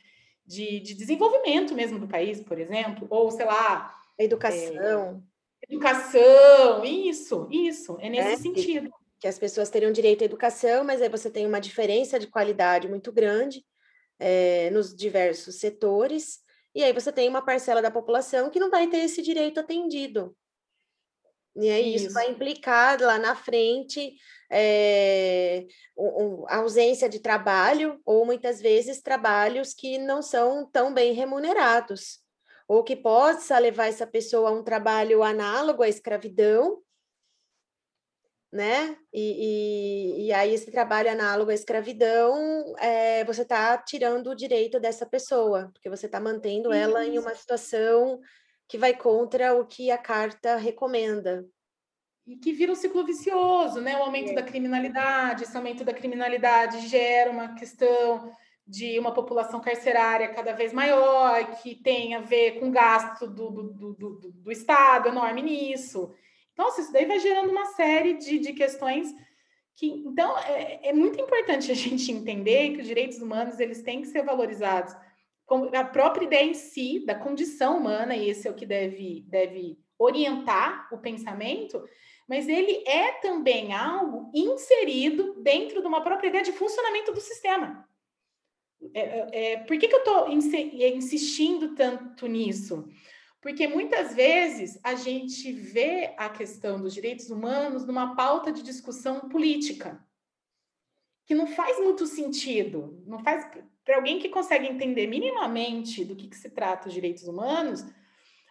de, 0.46 0.80
de 0.80 0.94
desenvolvimento 0.94 1.76
mesmo 1.76 2.00
do 2.00 2.08
país, 2.08 2.42
por 2.42 2.60
exemplo, 2.60 3.08
ou 3.10 3.30
sei 3.30 3.46
lá. 3.46 3.96
Educação. 4.18 5.24
É, 5.62 5.74
educação, 5.74 6.84
isso, 6.84 7.48
isso, 7.52 7.98
é 8.00 8.10
nesse 8.10 8.30
é, 8.30 8.38
sentido. 8.38 8.90
Que, 8.90 8.96
que 9.22 9.28
as 9.28 9.38
pessoas 9.38 9.70
teriam 9.70 9.92
direito 9.92 10.24
à 10.24 10.26
educação, 10.26 10.84
mas 10.84 11.02
aí 11.02 11.10
você 11.10 11.30
tem 11.30 11.46
uma 11.46 11.62
diferença 11.62 12.18
de 12.18 12.28
qualidade 12.28 12.88
muito 12.88 13.12
grande 13.12 13.64
é, 14.18 14.70
nos 14.72 14.96
diversos 14.96 15.56
setores, 15.56 16.40
e 16.74 16.84
aí 16.84 16.94
você 16.94 17.12
tem 17.12 17.28
uma 17.28 17.42
parcela 17.42 17.82
da 17.82 17.92
população 17.92 18.50
que 18.50 18.60
não 18.60 18.70
vai 18.70 18.88
ter 18.88 19.00
esse 19.00 19.22
direito 19.22 19.60
atendido. 19.60 20.36
E 21.56 21.70
aí 21.70 21.96
isso, 21.96 22.06
isso. 22.06 22.14
vai 22.14 22.30
implicar 22.30 23.00
lá 23.02 23.18
na 23.18 23.36
frente 23.36 24.16
é, 24.50 25.66
a 26.48 26.58
ausência 26.58 27.10
de 27.10 27.20
trabalho, 27.20 28.00
ou 28.06 28.26
muitas 28.26 28.62
vezes 28.62 29.02
trabalhos 29.02 29.74
que 29.74 29.98
não 29.98 30.22
são 30.22 30.66
tão 30.70 30.94
bem 30.94 31.14
remunerados, 31.14 32.20
ou 32.68 32.84
que 32.84 32.96
possa 32.96 33.58
levar 33.60 33.88
essa 33.88 34.08
pessoa 34.08 34.50
a 34.50 34.54
um 34.54 34.64
trabalho 34.64 35.24
análogo 35.24 35.84
à 35.84 35.90
escravidão, 35.90 36.82
né? 38.52 38.98
E, 39.14 40.24
e, 40.24 40.28
e 40.28 40.34
aí 40.34 40.54
esse 40.54 40.70
trabalho 40.72 41.10
análogo 41.10 41.52
à 41.52 41.54
escravidão, 41.54 42.76
é, 42.80 43.24
você 43.24 43.44
está 43.44 43.78
tirando 43.78 44.30
o 44.30 44.36
direito 44.36 44.80
dessa 44.80 45.06
pessoa, 45.06 45.70
porque 45.74 45.90
você 45.90 46.06
está 46.06 46.20
mantendo 46.20 46.72
ela 46.74 47.06
em 47.06 47.18
uma 47.18 47.34
situação 47.34 48.20
que 48.72 48.78
vai 48.78 48.94
contra 48.94 49.54
o 49.54 49.66
que 49.66 49.92
a 49.92 49.98
carta 49.98 50.56
recomenda. 50.56 51.46
E 52.26 52.38
que 52.38 52.54
vira 52.54 52.72
um 52.72 52.76
ciclo 52.76 53.06
vicioso, 53.06 53.82
né? 53.82 53.98
O 53.98 54.04
aumento 54.04 54.32
é. 54.32 54.34
da 54.34 54.42
criminalidade, 54.42 55.44
esse 55.44 55.58
aumento 55.58 55.84
da 55.84 55.94
criminalidade 55.94 56.88
gera 56.88 57.32
uma 57.32 57.54
questão 57.54 58.32
de 58.66 58.98
uma 58.98 59.14
população 59.14 59.60
carcerária 59.60 60.34
cada 60.34 60.54
vez 60.54 60.72
maior, 60.72 61.58
que 61.58 61.76
tem 61.76 62.16
a 62.16 62.22
ver 62.22 62.62
com 62.62 62.72
gasto 62.72 63.28
do, 63.28 63.52
do, 63.52 63.74
do, 63.74 63.94
do, 63.94 64.32
do 64.32 64.52
Estado 64.54 65.10
enorme 65.10 65.42
nisso. 65.42 66.10
Então, 66.54 66.70
isso 66.70 66.94
daí 66.94 67.06
vai 67.06 67.20
gerando 67.20 67.50
uma 67.50 67.66
série 67.74 68.14
de, 68.14 68.40
de 68.40 68.54
questões 68.54 69.14
que, 69.76 69.88
então, 69.88 70.38
é, 70.40 70.88
é 70.88 70.94
muito 70.94 71.20
importante 71.20 71.70
a 71.70 71.76
gente 71.76 72.10
entender 72.10 72.72
que 72.72 72.80
os 72.80 72.88
direitos 72.88 73.18
humanos 73.18 73.60
eles 73.60 73.82
têm 73.82 74.02
que 74.02 74.08
ser 74.08 74.24
valorizados 74.24 74.96
a 75.74 75.84
própria 75.84 76.26
ideia 76.26 76.46
em 76.46 76.54
si 76.54 77.06
da 77.06 77.16
condição 77.16 77.78
humana, 77.78 78.16
e 78.16 78.30
esse 78.30 78.48
é 78.48 78.52
o 78.52 78.56
que 78.56 78.66
deve, 78.66 79.26
deve 79.28 79.78
orientar 79.98 80.88
o 80.92 80.98
pensamento, 80.98 81.84
mas 82.28 82.48
ele 82.48 82.84
é 82.88 83.14
também 83.20 83.74
algo 83.74 84.32
inserido 84.34 85.36
dentro 85.42 85.82
de 85.82 85.88
uma 85.88 86.02
própria 86.02 86.30
ideia 86.30 86.44
de 86.44 86.54
funcionamento 86.54 87.12
do 87.12 87.20
sistema. 87.20 87.88
É, 88.94 89.02
é, 89.02 89.54
é 89.54 89.58
por 89.58 89.78
que, 89.78 89.88
que 89.88 89.94
eu 89.94 90.00
estou 90.00 90.30
insistindo 90.30 91.76
tanto 91.76 92.26
nisso? 92.26 92.88
Porque 93.42 93.68
muitas 93.68 94.16
vezes 94.16 94.80
a 94.84 94.94
gente 94.94 95.52
vê 95.52 96.14
a 96.18 96.30
questão 96.30 96.80
dos 96.80 96.94
direitos 96.94 97.30
humanos 97.30 97.86
numa 97.86 98.16
pauta 98.16 98.52
de 98.52 98.62
discussão 98.62 99.22
política, 99.22 100.04
que 101.26 101.34
não 101.34 101.48
faz 101.48 101.80
muito 101.80 102.06
sentido, 102.06 103.04
não 103.06 103.20
faz 103.20 103.50
para 103.84 103.96
alguém 103.96 104.20
que 104.20 104.30
consegue 104.30 104.68
entender 104.68 105.08
minimamente 105.08 106.06
do 106.06 106.16
que, 106.16 106.28
que 106.28 106.38
se 106.38 106.50
trata 106.50 106.88
os 106.88 106.94
direitos 106.94 107.28
humanos, 107.28 107.86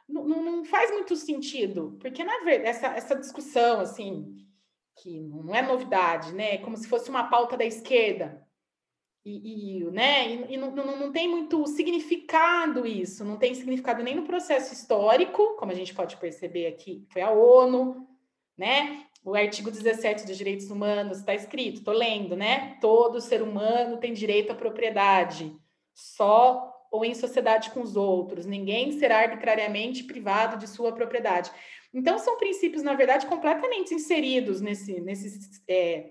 não, 0.09 0.25
não, 0.27 0.65
faz 0.65 0.91
muito 0.91 1.15
sentido, 1.15 1.97
porque 2.01 2.25
na 2.25 2.39
verdade 2.39 2.69
essa, 2.69 2.87
essa 2.89 3.15
discussão 3.15 3.81
assim 3.81 4.37
que 4.97 5.21
não 5.21 5.55
é 5.55 5.63
novidade, 5.63 6.35
né? 6.35 6.59
Como 6.59 6.77
se 6.77 6.89
fosse 6.89 7.09
uma 7.09 7.25
pauta 7.25 7.57
da 7.57 7.65
esquerda. 7.65 8.47
E, 9.25 9.79
e 9.79 9.85
né? 9.91 10.29
E, 10.29 10.55
e 10.55 10.57
não, 10.57 10.71
não, 10.73 10.99
não, 10.99 11.13
tem 11.13 11.29
muito 11.29 11.67
significado 11.67 12.87
isso, 12.87 13.25
não 13.25 13.37
tem 13.37 13.55
significado 13.55 14.03
nem 14.03 14.15
no 14.15 14.25
processo 14.25 14.73
histórico, 14.73 15.57
como 15.57 15.73
a 15.73 15.75
gente 15.75 15.95
pode 15.95 16.17
perceber 16.17 16.67
aqui, 16.67 17.07
foi 17.11 17.23
a 17.23 17.31
ONU, 17.31 18.07
né? 18.57 19.07
O 19.23 19.35
artigo 19.35 19.71
17 19.71 20.27
dos 20.27 20.37
direitos 20.37 20.71
humanos 20.71 21.19
está 21.19 21.35
escrito, 21.35 21.79
estou 21.79 21.95
lendo, 21.95 22.35
né? 22.37 22.79
Todo 22.81 23.21
ser 23.21 23.43
humano 23.43 23.99
tem 23.99 24.13
direito 24.13 24.53
à 24.53 24.55
propriedade, 24.55 25.55
só 25.95 26.71
ou 26.91 27.05
em 27.05 27.15
sociedade 27.15 27.71
com 27.71 27.83
os 27.83 27.97
outros. 27.97 28.47
Ninguém 28.47 28.99
será 28.99 29.19
arbitrariamente 29.19 30.05
privado 30.05 30.57
de 30.59 30.67
sua 30.67 30.93
propriedade. 30.93 31.51
Então, 31.93 32.19
são 32.19 32.39
princípios, 32.39 32.83
na 32.83 32.95
verdade, 32.95 33.27
completamente 33.27 33.95
inseridos 33.95 34.61
nesse, 34.61 35.01
nesse, 35.01 35.63
é, 35.69 36.11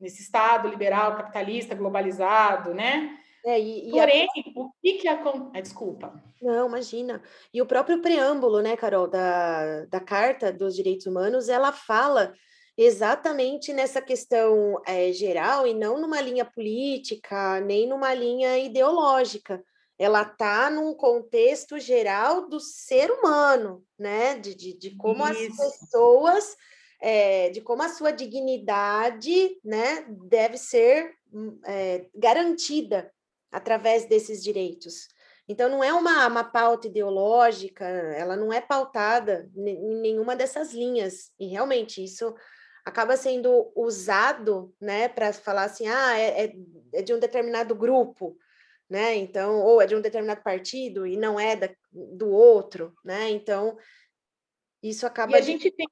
nesse 0.00 0.22
Estado 0.22 0.68
liberal, 0.68 1.16
capitalista, 1.16 1.74
globalizado, 1.74 2.72
né? 2.72 3.18
É, 3.44 3.58
e, 3.58 3.88
e 3.88 3.90
Porém, 3.90 4.24
a... 4.24 4.60
o 4.60 4.70
que 4.82 4.92
que 4.94 5.08
acontece? 5.08 5.50
Ah, 5.54 5.60
desculpa. 5.60 6.22
Não, 6.40 6.68
imagina. 6.68 7.22
E 7.52 7.60
o 7.62 7.66
próprio 7.66 8.00
preâmbulo, 8.00 8.60
né, 8.60 8.76
Carol, 8.76 9.08
da, 9.08 9.84
da 9.86 10.00
Carta 10.00 10.52
dos 10.52 10.74
Direitos 10.74 11.06
Humanos, 11.06 11.48
ela 11.48 11.72
fala 11.72 12.34
exatamente 12.76 13.72
nessa 13.72 14.00
questão 14.00 14.80
é, 14.86 15.12
geral 15.12 15.66
e 15.66 15.74
não 15.74 16.00
numa 16.00 16.20
linha 16.20 16.44
política, 16.44 17.60
nem 17.60 17.88
numa 17.88 18.14
linha 18.14 18.56
ideológica. 18.58 19.62
Ela 19.98 20.22
está 20.22 20.70
num 20.70 20.94
contexto 20.94 21.76
geral 21.80 22.48
do 22.48 22.60
ser 22.60 23.10
humano, 23.10 23.84
né? 23.98 24.38
De, 24.38 24.54
de, 24.54 24.78
de 24.78 24.96
como 24.96 25.28
Isso. 25.28 25.60
as 25.60 25.78
pessoas, 25.80 26.56
é, 27.02 27.50
de 27.50 27.60
como 27.60 27.82
a 27.82 27.88
sua 27.88 28.12
dignidade 28.12 29.58
né, 29.64 30.06
deve 30.28 30.56
ser 30.56 31.14
é, 31.66 32.06
garantida 32.14 33.12
através 33.50 34.06
desses 34.06 34.42
direitos. 34.42 35.08
Então, 35.48 35.70
não 35.70 35.82
é 35.82 35.92
uma, 35.92 36.26
uma 36.26 36.44
pauta 36.44 36.88
ideológica, 36.88 37.84
ela 37.84 38.36
não 38.36 38.52
é 38.52 38.60
pautada 38.60 39.50
em 39.56 40.00
nenhuma 40.00 40.36
dessas 40.36 40.74
linhas. 40.74 41.32
E 41.40 41.46
realmente 41.46 42.04
isso 42.04 42.34
acaba 42.84 43.16
sendo 43.16 43.72
usado 43.74 44.74
né, 44.78 45.08
para 45.08 45.32
falar 45.32 45.64
assim: 45.64 45.86
ah, 45.88 46.18
é, 46.18 46.44
é, 46.44 46.52
é, 46.92 47.02
de 47.02 47.14
um 47.14 47.18
determinado 47.18 47.74
grupo, 47.74 48.36
né? 48.88 49.16
Então, 49.16 49.60
ou 49.60 49.80
é 49.80 49.86
de 49.86 49.96
um 49.96 50.02
determinado 50.02 50.42
partido 50.42 51.06
e 51.06 51.16
não 51.16 51.40
é 51.40 51.56
da, 51.56 51.70
do 51.90 52.28
outro, 52.28 52.94
né? 53.02 53.30
Então, 53.30 53.78
isso 54.82 55.06
acaba. 55.06 55.32
E 55.32 55.36
a 55.36 55.40
gente 55.40 55.70
tem. 55.70 55.86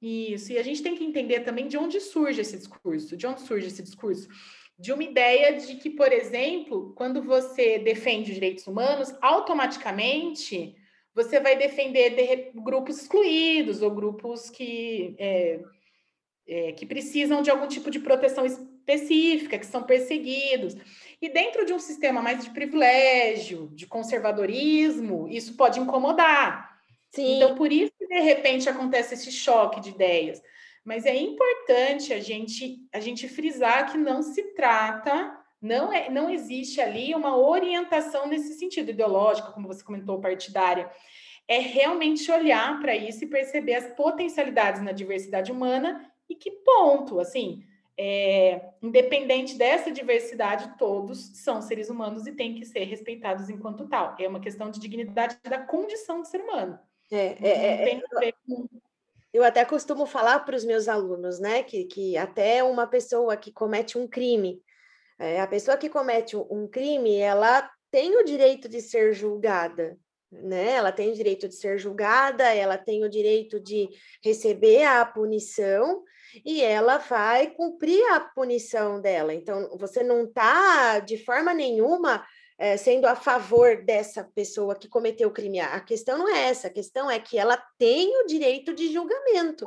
Isso, 0.00 0.52
e 0.52 0.58
a 0.58 0.62
gente 0.62 0.80
tem 0.80 0.94
que 0.94 1.02
entender 1.02 1.40
também 1.40 1.66
de 1.66 1.76
onde 1.76 1.98
surge 2.00 2.40
esse 2.40 2.56
discurso, 2.56 3.16
de 3.16 3.26
onde 3.26 3.40
surge 3.40 3.66
esse 3.66 3.82
discurso 3.82 4.28
de 4.78 4.92
uma 4.92 5.02
ideia 5.02 5.56
de 5.58 5.74
que, 5.74 5.90
por 5.90 6.12
exemplo, 6.12 6.92
quando 6.94 7.22
você 7.22 7.78
defende 7.78 8.30
os 8.30 8.34
direitos 8.34 8.66
humanos, 8.66 9.12
automaticamente 9.20 10.76
você 11.14 11.40
vai 11.40 11.56
defender 11.56 12.10
de 12.10 12.60
grupos 12.60 13.02
excluídos 13.02 13.82
ou 13.82 13.90
grupos 13.90 14.48
que 14.48 15.16
é, 15.18 15.60
é, 16.46 16.72
que 16.72 16.86
precisam 16.86 17.42
de 17.42 17.50
algum 17.50 17.66
tipo 17.66 17.90
de 17.90 17.98
proteção 17.98 18.46
específica, 18.46 19.58
que 19.58 19.66
são 19.66 19.82
perseguidos. 19.82 20.76
E 21.20 21.28
dentro 21.28 21.66
de 21.66 21.72
um 21.72 21.78
sistema 21.80 22.22
mais 22.22 22.44
de 22.44 22.50
privilégio, 22.50 23.68
de 23.74 23.84
conservadorismo, 23.84 25.26
isso 25.28 25.56
pode 25.56 25.80
incomodar. 25.80 26.78
Sim. 27.10 27.36
Então, 27.36 27.56
por 27.56 27.72
isso 27.72 27.92
que 27.98 28.06
de 28.06 28.20
repente 28.20 28.68
acontece 28.68 29.14
esse 29.14 29.32
choque 29.32 29.80
de 29.80 29.90
ideias. 29.90 30.40
Mas 30.88 31.04
é 31.04 31.14
importante 31.14 32.14
a 32.14 32.18
gente 32.18 32.82
a 32.90 32.98
gente 32.98 33.28
frisar 33.28 33.92
que 33.92 33.98
não 33.98 34.22
se 34.22 34.42
trata, 34.54 35.38
não 35.60 35.92
é, 35.92 36.08
não 36.08 36.30
existe 36.30 36.80
ali 36.80 37.14
uma 37.14 37.36
orientação 37.36 38.26
nesse 38.26 38.54
sentido 38.54 38.90
ideológico, 38.90 39.52
como 39.52 39.68
você 39.68 39.84
comentou, 39.84 40.18
partidária. 40.18 40.90
É 41.46 41.58
realmente 41.58 42.32
olhar 42.32 42.80
para 42.80 42.96
isso 42.96 43.22
e 43.22 43.26
perceber 43.26 43.74
as 43.74 43.94
potencialidades 43.94 44.80
na 44.80 44.92
diversidade 44.92 45.52
humana 45.52 46.10
e 46.26 46.34
que 46.34 46.50
ponto, 46.50 47.20
assim, 47.20 47.62
é, 47.98 48.70
independente 48.82 49.58
dessa 49.58 49.90
diversidade, 49.90 50.72
todos 50.78 51.36
são 51.36 51.60
seres 51.60 51.90
humanos 51.90 52.26
e 52.26 52.32
têm 52.32 52.54
que 52.54 52.64
ser 52.64 52.84
respeitados 52.84 53.50
enquanto 53.50 53.86
tal. 53.86 54.16
É 54.18 54.26
uma 54.26 54.40
questão 54.40 54.70
de 54.70 54.80
dignidade 54.80 55.36
da 55.42 55.58
condição 55.58 56.22
de 56.22 56.28
ser 56.28 56.40
humano. 56.40 56.78
É, 57.10 57.36
é, 57.42 57.48
é, 57.48 57.90
é 57.90 57.94
eu 59.38 59.44
até 59.44 59.64
costumo 59.64 60.04
falar 60.04 60.40
para 60.40 60.56
os 60.56 60.64
meus 60.64 60.88
alunos, 60.88 61.38
né, 61.38 61.62
que, 61.62 61.84
que 61.84 62.16
até 62.16 62.62
uma 62.64 62.88
pessoa 62.88 63.36
que 63.36 63.52
comete 63.52 63.96
um 63.96 64.06
crime, 64.06 64.60
é, 65.16 65.40
a 65.40 65.46
pessoa 65.46 65.76
que 65.76 65.88
comete 65.88 66.36
um 66.36 66.66
crime, 66.66 67.16
ela 67.16 67.70
tem 67.90 68.16
o 68.16 68.24
direito 68.24 68.68
de 68.68 68.80
ser 68.80 69.12
julgada, 69.12 69.96
né? 70.30 70.72
Ela 70.72 70.92
tem 70.92 71.10
o 71.10 71.14
direito 71.14 71.48
de 71.48 71.54
ser 71.54 71.78
julgada, 71.78 72.44
ela 72.52 72.76
tem 72.76 73.04
o 73.04 73.08
direito 73.08 73.58
de 73.58 73.88
receber 74.22 74.84
a 74.84 75.04
punição 75.04 76.02
e 76.44 76.60
ela 76.60 76.98
vai 76.98 77.50
cumprir 77.50 78.02
a 78.12 78.20
punição 78.20 79.00
dela. 79.00 79.32
Então, 79.32 79.76
você 79.78 80.02
não 80.02 80.24
está 80.24 81.00
de 81.00 81.24
forma 81.24 81.54
nenhuma 81.54 82.24
é, 82.58 82.76
sendo 82.76 83.06
a 83.06 83.14
favor 83.14 83.84
dessa 83.84 84.24
pessoa 84.24 84.74
que 84.74 84.88
cometeu 84.88 85.28
o 85.28 85.32
crime. 85.32 85.60
A 85.60 85.80
questão 85.80 86.18
não 86.18 86.28
é 86.28 86.48
essa, 86.48 86.66
a 86.66 86.72
questão 86.72 87.08
é 87.08 87.20
que 87.20 87.38
ela 87.38 87.56
tem 87.78 88.20
o 88.20 88.26
direito 88.26 88.74
de 88.74 88.92
julgamento. 88.92 89.64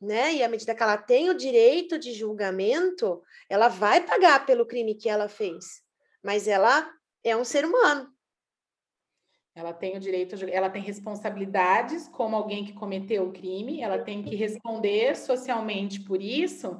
Né? 0.00 0.34
E 0.34 0.42
à 0.42 0.48
medida 0.48 0.74
que 0.74 0.82
ela 0.82 0.96
tem 0.96 1.28
o 1.28 1.34
direito 1.34 1.98
de 1.98 2.12
julgamento, 2.12 3.20
ela 3.48 3.68
vai 3.68 4.00
pagar 4.00 4.46
pelo 4.46 4.66
crime 4.66 4.94
que 4.94 5.08
ela 5.08 5.28
fez. 5.28 5.82
Mas 6.22 6.46
ela 6.46 6.88
é 7.24 7.36
um 7.36 7.44
ser 7.44 7.64
humano. 7.64 8.08
Ela 9.56 9.72
tem 9.72 9.96
o 9.96 10.00
direito, 10.00 10.36
ela 10.50 10.68
tem 10.68 10.82
responsabilidades 10.82 12.08
como 12.08 12.36
alguém 12.36 12.64
que 12.64 12.72
cometeu 12.72 13.28
o 13.28 13.32
crime, 13.32 13.80
ela 13.80 13.98
tem 13.98 14.22
que 14.22 14.34
responder 14.34 15.16
socialmente 15.16 16.00
por 16.00 16.20
isso, 16.20 16.76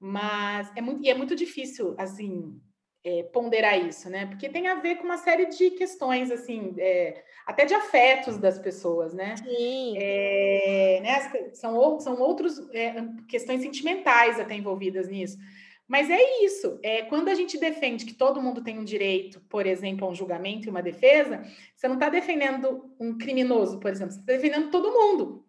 mas 0.00 0.74
é 0.74 0.80
muito, 0.80 1.04
e 1.04 1.10
é 1.10 1.14
muito 1.14 1.36
difícil, 1.36 1.94
assim, 1.98 2.58
é, 3.04 3.22
ponderar 3.24 3.78
isso, 3.78 4.10
né? 4.10 4.26
Porque 4.26 4.48
tem 4.48 4.66
a 4.66 4.76
ver 4.76 4.96
com 4.96 5.04
uma 5.04 5.18
série 5.18 5.46
de 5.46 5.70
questões, 5.70 6.30
assim, 6.30 6.74
é, 6.78 7.22
até 7.46 7.64
de 7.64 7.74
afetos 7.74 8.38
das 8.38 8.58
pessoas, 8.58 9.14
né? 9.14 9.36
Sim. 9.36 9.96
É, 9.98 11.00
né? 11.02 11.50
São, 11.54 12.00
são 12.00 12.20
outras 12.20 12.58
é, 12.72 12.94
questões 13.28 13.62
sentimentais 13.62 14.38
até 14.38 14.54
envolvidas 14.54 15.08
nisso. 15.08 15.38
Mas 15.86 16.10
é 16.10 16.44
isso. 16.44 16.78
É, 16.82 17.02
quando 17.02 17.28
a 17.28 17.34
gente 17.34 17.56
defende 17.56 18.04
que 18.04 18.12
todo 18.12 18.42
mundo 18.42 18.62
tem 18.62 18.78
um 18.78 18.84
direito, 18.84 19.40
por 19.48 19.66
exemplo, 19.66 20.06
a 20.06 20.10
um 20.10 20.14
julgamento 20.14 20.66
e 20.66 20.70
uma 20.70 20.82
defesa, 20.82 21.42
você 21.74 21.88
não 21.88 21.94
está 21.94 22.10
defendendo 22.10 22.94
um 23.00 23.16
criminoso, 23.16 23.80
por 23.80 23.90
exemplo, 23.90 24.12
você 24.12 24.20
está 24.20 24.32
defendendo 24.34 24.70
todo 24.70 24.92
mundo. 24.92 25.46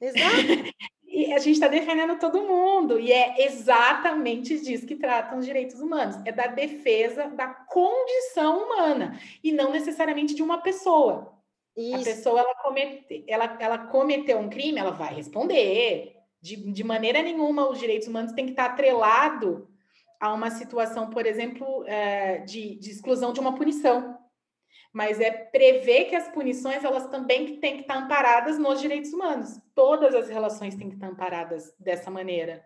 Exato. 0.00 0.22
E 1.12 1.30
a 1.30 1.38
gente 1.38 1.56
está 1.56 1.68
defendendo 1.68 2.18
todo 2.18 2.42
mundo, 2.42 2.98
e 2.98 3.12
é 3.12 3.44
exatamente 3.44 4.58
disso 4.58 4.86
que 4.86 4.96
tratam 4.96 5.38
os 5.38 5.44
direitos 5.44 5.78
humanos: 5.78 6.16
é 6.24 6.32
da 6.32 6.46
defesa 6.46 7.28
da 7.28 7.48
condição 7.48 8.64
humana, 8.64 9.20
e 9.44 9.52
não 9.52 9.70
necessariamente 9.70 10.34
de 10.34 10.42
uma 10.42 10.62
pessoa. 10.62 11.38
Isso. 11.76 11.96
A 11.96 12.04
pessoa 12.04 12.40
ela, 12.40 12.54
comete, 12.54 13.24
ela, 13.28 13.56
ela 13.60 13.78
cometeu 13.78 14.38
um 14.38 14.48
crime, 14.48 14.78
ela 14.78 14.90
vai 14.90 15.12
responder. 15.14 16.16
De, 16.40 16.56
de 16.56 16.82
maneira 16.82 17.22
nenhuma, 17.22 17.68
os 17.68 17.78
direitos 17.78 18.08
humanos 18.08 18.32
têm 18.32 18.46
que 18.46 18.52
estar 18.52 18.64
atrelado 18.64 19.68
a 20.18 20.32
uma 20.32 20.50
situação, 20.50 21.10
por 21.10 21.26
exemplo, 21.26 21.84
é, 21.86 22.38
de, 22.38 22.76
de 22.76 22.90
exclusão 22.90 23.34
de 23.34 23.40
uma 23.40 23.54
punição 23.54 24.18
mas 24.92 25.18
é 25.20 25.30
prever 25.30 26.04
que 26.04 26.14
as 26.14 26.28
punições 26.28 26.84
elas 26.84 27.06
também 27.06 27.56
têm 27.58 27.76
que 27.76 27.82
estar 27.82 27.96
amparadas 27.96 28.58
nos 28.58 28.80
direitos 28.80 29.12
humanos. 29.12 29.58
Todas 29.74 30.14
as 30.14 30.28
relações 30.28 30.74
têm 30.74 30.88
que 30.88 30.96
estar 30.96 31.08
amparadas 31.08 31.74
dessa 31.78 32.10
maneira, 32.10 32.62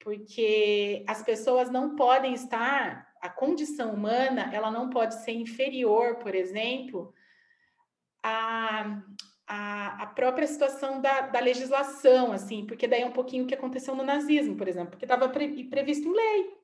porque 0.00 1.04
as 1.06 1.22
pessoas 1.22 1.70
não 1.70 1.94
podem 1.94 2.32
estar, 2.32 3.12
a 3.20 3.28
condição 3.28 3.92
humana 3.92 4.50
ela 4.52 4.70
não 4.70 4.88
pode 4.88 5.22
ser 5.22 5.32
inferior, 5.32 6.16
por 6.16 6.34
exemplo, 6.34 7.12
à, 8.22 9.02
à 9.46 10.06
própria 10.06 10.46
situação 10.46 11.02
da, 11.02 11.20
da 11.22 11.38
legislação, 11.38 12.32
assim, 12.32 12.66
porque 12.66 12.88
daí 12.88 13.02
é 13.02 13.06
um 13.06 13.12
pouquinho 13.12 13.44
o 13.44 13.46
que 13.46 13.54
aconteceu 13.54 13.94
no 13.94 14.02
nazismo, 14.02 14.56
por 14.56 14.68
exemplo, 14.68 14.92
porque 14.92 15.04
estava 15.04 15.28
pre, 15.28 15.64
previsto 15.64 16.08
em 16.08 16.12
lei, 16.12 16.54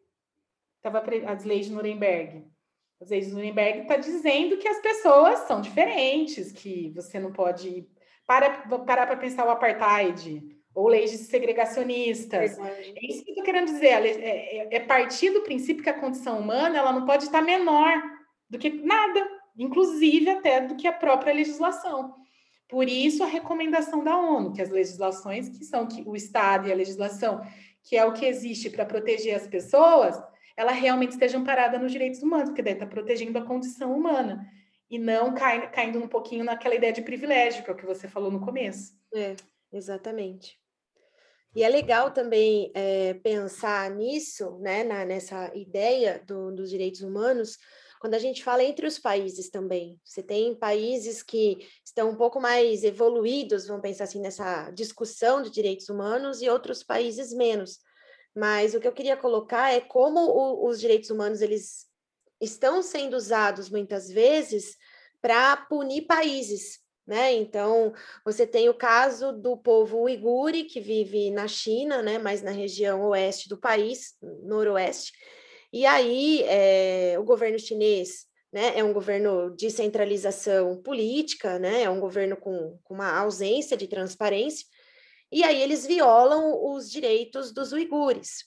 estava 0.77 1.05
as 1.31 1.45
leis 1.45 1.67
de 1.67 1.73
Nuremberg 1.73 2.51
às 3.01 3.11
vezes, 3.11 3.33
Nuremberg 3.33 3.81
está 3.81 3.97
dizendo 3.97 4.57
que 4.57 4.67
as 4.67 4.81
pessoas 4.81 5.41
são 5.41 5.61
diferentes, 5.61 6.51
que 6.51 6.91
você 6.95 7.19
não 7.19 7.33
pode 7.33 7.87
parar 8.27 9.07
para 9.07 9.17
pensar 9.17 9.47
o 9.47 9.51
apartheid 9.51 10.43
ou 10.75 10.89
leis 10.89 11.11
segregacionistas. 11.11 12.59
É 12.59 13.07
isso 13.07 13.25
que 13.25 13.31
eu 13.31 13.33
estou 13.33 13.45
querendo 13.45 13.67
dizer. 13.67 14.05
É, 14.05 14.11
é, 14.21 14.77
é, 14.77 14.81
partir 14.81 15.31
do 15.31 15.43
princípio 15.43 15.83
que 15.83 15.91
a 15.91 15.99
condição 15.99 16.41
humana 16.41 16.79
ela 16.79 16.93
não 16.93 17.07
pode 17.07 17.25
estar 17.25 17.41
menor 17.41 18.03
do 18.51 18.59
que 18.59 18.71
nada, 18.71 19.27
inclusive 19.57 20.29
até 20.31 20.61
do 20.61 20.77
que 20.77 20.87
a 20.87 20.93
própria 20.93 21.33
legislação. 21.33 22.15
Por 22.69 22.89
isso 22.89 23.23
a 23.23 23.27
recomendação 23.27 24.05
da 24.05 24.17
ONU, 24.17 24.53
que 24.53 24.61
as 24.61 24.71
legislações 24.71 25.49
que 25.49 25.65
são 25.65 25.87
que 25.87 26.03
o 26.07 26.15
Estado 26.15 26.69
e 26.69 26.73
a 26.73 26.77
legislação, 26.77 27.41
que 27.83 27.97
é 27.97 28.05
o 28.05 28.13
que 28.13 28.27
existe 28.27 28.69
para 28.69 28.85
proteger 28.85 29.35
as 29.35 29.47
pessoas, 29.47 30.21
ela 30.59 30.73
realmente 30.73 31.13
esteja 31.13 31.39
amparada 31.39 31.79
nos 31.79 31.93
direitos 31.93 32.21
humanos, 32.21 32.49
porque 32.49 32.63
daí 32.63 32.73
está 32.73 32.85
protegendo 32.85 33.39
a 33.39 33.45
condição 33.45 33.97
humana 33.97 34.45
e 34.91 34.99
não 34.99 35.33
cai, 35.33 35.71
caindo 35.71 36.01
um 36.01 36.09
pouquinho 36.09 36.45
naquela 36.45 36.75
ideia 36.75 36.93
de 36.93 37.01
privilégio, 37.01 37.63
que 37.63 37.71
é 37.71 37.73
o 37.73 37.77
que 37.77 37.87
você 37.87 38.09
falou 38.09 38.29
no 38.29 38.41
começo. 38.41 38.93
É, 39.15 39.37
exatamente. 39.73 40.59
E 41.55 41.63
é 41.63 41.69
legal 41.69 42.11
também 42.11 42.73
é, 42.75 43.15
pensar 43.15 43.89
nisso, 43.93 44.59
né, 44.59 44.83
na, 44.83 45.05
nessa 45.05 45.49
ideia 45.55 46.21
do, 46.27 46.51
dos 46.51 46.71
direitos 46.71 47.03
humanos, 47.03 47.57
quando 48.01 48.15
a 48.15 48.19
gente 48.19 48.43
fala 48.43 48.65
entre 48.65 48.85
os 48.85 48.99
países 48.99 49.51
também. 49.51 49.97
Você 50.05 50.25
tem 50.25 50.57
países 50.57 51.23
que 51.23 51.59
estão 51.85 52.11
um 52.11 52.17
pouco 52.17 52.41
mais 52.41 52.83
evoluídos, 52.83 53.69
vamos 53.69 53.83
pensar 53.83 54.05
assim, 54.05 54.21
nessa 54.21 54.73
discussão 54.73 55.41
de 55.41 55.51
direitos 55.51 55.89
humanos, 55.89 56.43
e 56.43 56.49
outros 56.49 56.83
países 56.83 57.33
menos. 57.33 57.79
Mas 58.35 58.75
o 58.75 58.81
que 58.81 58.87
eu 58.87 58.93
queria 58.93 59.17
colocar 59.17 59.73
é 59.73 59.81
como 59.81 60.21
o, 60.21 60.69
os 60.69 60.81
direitos 60.81 61.11
humanos 61.11 61.41
eles 61.41 61.87
estão 62.41 62.83
sendo 62.83 63.17
usados 63.17 63.69
muitas 63.69 64.09
vezes 64.09 64.77
para 65.21 65.57
punir 65.57 66.03
países, 66.03 66.79
né? 67.07 67.33
Então, 67.33 67.93
você 68.25 68.47
tem 68.47 68.69
o 68.69 68.75
caso 68.75 69.33
do 69.33 69.57
povo 69.57 70.03
uigure 70.03 70.65
que 70.65 70.81
vive 70.81 71.31
na 71.31 71.49
China, 71.49 72.03
né? 72.03 72.19
Mas 72.19 72.43
na 72.43 72.51
região 72.51 73.03
oeste 73.09 73.49
do 73.49 73.59
país, 73.59 74.15
noroeste. 74.43 75.13
E 75.73 75.85
aí, 75.85 76.43
é, 76.45 77.19
o 77.19 77.25
governo 77.25 77.59
chinês, 77.59 78.27
né? 78.53 78.79
É 78.79 78.85
um 78.85 78.93
governo 78.93 79.55
de 79.57 79.71
centralização 79.71 80.81
política, 80.83 81.59
né? 81.59 81.83
É 81.83 81.91
um 81.91 82.01
governo 82.01 82.37
com, 82.37 82.79
com 82.85 82.95
uma 82.95 83.19
ausência 83.19 83.77
de 83.77 83.89
transparência. 83.89 84.67
E 85.31 85.45
aí 85.45 85.61
eles 85.61 85.87
violam 85.87 86.55
os 86.73 86.91
direitos 86.91 87.53
dos 87.53 87.73
uigures. 87.73 88.45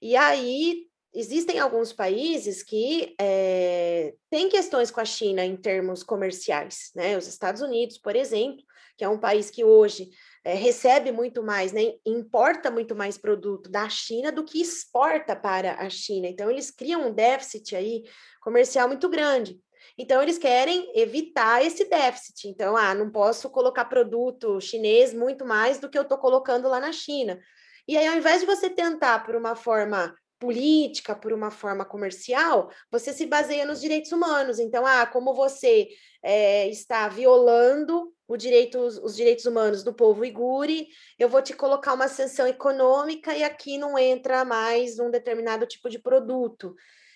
E 0.00 0.16
aí 0.16 0.88
existem 1.14 1.58
alguns 1.58 1.92
países 1.92 2.62
que 2.62 3.14
é, 3.20 4.14
têm 4.30 4.48
questões 4.48 4.90
com 4.90 5.00
a 5.00 5.04
China 5.04 5.44
em 5.44 5.56
termos 5.56 6.02
comerciais, 6.02 6.90
né? 6.94 7.16
Os 7.16 7.26
Estados 7.26 7.62
Unidos, 7.62 7.98
por 7.98 8.14
exemplo, 8.14 8.62
que 8.96 9.04
é 9.04 9.08
um 9.08 9.18
país 9.18 9.50
que 9.50 9.64
hoje 9.64 10.10
é, 10.44 10.54
recebe 10.54 11.12
muito 11.12 11.42
mais, 11.42 11.72
né? 11.72 11.94
Importa 12.04 12.70
muito 12.70 12.94
mais 12.94 13.16
produto 13.16 13.70
da 13.70 13.88
China 13.88 14.30
do 14.32 14.44
que 14.44 14.60
exporta 14.60 15.34
para 15.36 15.74
a 15.74 15.88
China. 15.88 16.26
Então 16.28 16.50
eles 16.50 16.70
criam 16.70 17.08
um 17.08 17.12
déficit 17.12 17.74
aí 17.76 18.02
comercial 18.40 18.88
muito 18.88 19.08
grande. 19.08 19.60
Então, 19.98 20.22
eles 20.22 20.38
querem 20.38 20.90
evitar 20.94 21.64
esse 21.64 21.84
déficit. 21.88 22.48
Então, 22.48 22.76
ah, 22.76 22.94
não 22.94 23.10
posso 23.10 23.50
colocar 23.50 23.84
produto 23.86 24.60
chinês 24.60 25.12
muito 25.12 25.44
mais 25.44 25.80
do 25.80 25.90
que 25.90 25.98
eu 25.98 26.02
estou 26.02 26.16
colocando 26.16 26.68
lá 26.68 26.78
na 26.78 26.92
China. 26.92 27.38
E 27.86 27.96
aí, 27.96 28.06
ao 28.06 28.16
invés 28.16 28.40
de 28.40 28.46
você 28.46 28.70
tentar 28.70 29.24
por 29.24 29.34
uma 29.34 29.56
forma 29.56 30.14
política, 30.38 31.16
por 31.16 31.32
uma 31.32 31.50
forma 31.50 31.84
comercial, 31.84 32.70
você 32.90 33.12
se 33.12 33.26
baseia 33.26 33.66
nos 33.66 33.80
direitos 33.80 34.12
humanos. 34.12 34.58
Então, 34.58 34.86
ah, 34.86 35.04
como 35.04 35.34
você 35.34 35.88
é, 36.22 36.68
está 36.68 37.08
violando 37.08 38.14
direitos, 38.36 38.98
os 38.98 39.16
direitos 39.16 39.46
humanos 39.46 39.82
do 39.82 39.94
povo 39.94 40.20
uigure, 40.20 40.88
eu 41.18 41.28
vou 41.28 41.40
te 41.40 41.54
colocar 41.54 41.94
uma 41.94 42.08
sanção 42.08 42.46
econômica 42.46 43.34
e 43.34 43.42
aqui 43.42 43.78
não 43.78 43.98
entra 43.98 44.44
mais 44.44 44.98
um 44.98 45.10
determinado 45.10 45.66
tipo 45.66 45.88
de 45.88 45.98
produto. 45.98 46.74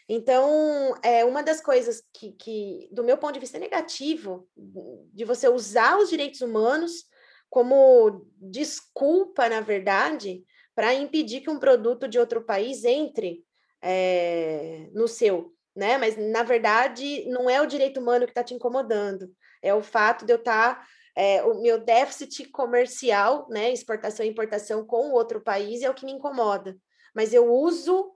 Então, 0.08 0.94
é 1.02 1.24
uma 1.24 1.42
das 1.42 1.60
coisas 1.60 2.02
que, 2.12 2.32
que, 2.32 2.88
do 2.92 3.04
meu 3.04 3.16
ponto 3.16 3.34
de 3.34 3.40
vista, 3.40 3.56
é 3.56 3.60
negativo 3.60 4.48
de 4.56 5.24
você 5.24 5.48
usar 5.48 5.98
os 5.98 6.10
direitos 6.10 6.40
humanos 6.40 7.04
como 7.48 8.26
desculpa, 8.36 9.48
na 9.48 9.60
verdade, 9.60 10.44
para 10.74 10.94
impedir 10.94 11.42
que 11.42 11.50
um 11.50 11.58
produto 11.58 12.08
de 12.08 12.18
outro 12.18 12.42
país 12.42 12.84
entre 12.84 13.44
é, 13.82 14.88
no 14.92 15.06
seu, 15.06 15.52
né? 15.76 15.98
Mas, 15.98 16.16
na 16.16 16.42
verdade, 16.42 17.26
não 17.28 17.48
é 17.48 17.60
o 17.60 17.66
direito 17.66 18.00
humano 18.00 18.24
que 18.24 18.30
está 18.30 18.42
te 18.42 18.54
incomodando, 18.54 19.30
é 19.62 19.74
o 19.74 19.82
fato 19.82 20.24
de 20.24 20.32
eu 20.32 20.38
estar. 20.38 20.76
Tá, 20.76 20.86
é, 21.14 21.42
o 21.42 21.60
meu 21.60 21.78
déficit 21.78 22.48
comercial, 22.48 23.46
né, 23.50 23.70
exportação 23.70 24.24
e 24.24 24.28
importação 24.30 24.84
com 24.84 25.10
outro 25.10 25.42
país 25.42 25.82
é 25.82 25.90
o 25.90 25.94
que 25.94 26.06
me 26.06 26.12
incomoda. 26.12 26.76
Mas 27.14 27.34
eu 27.34 27.52
uso 27.52 28.10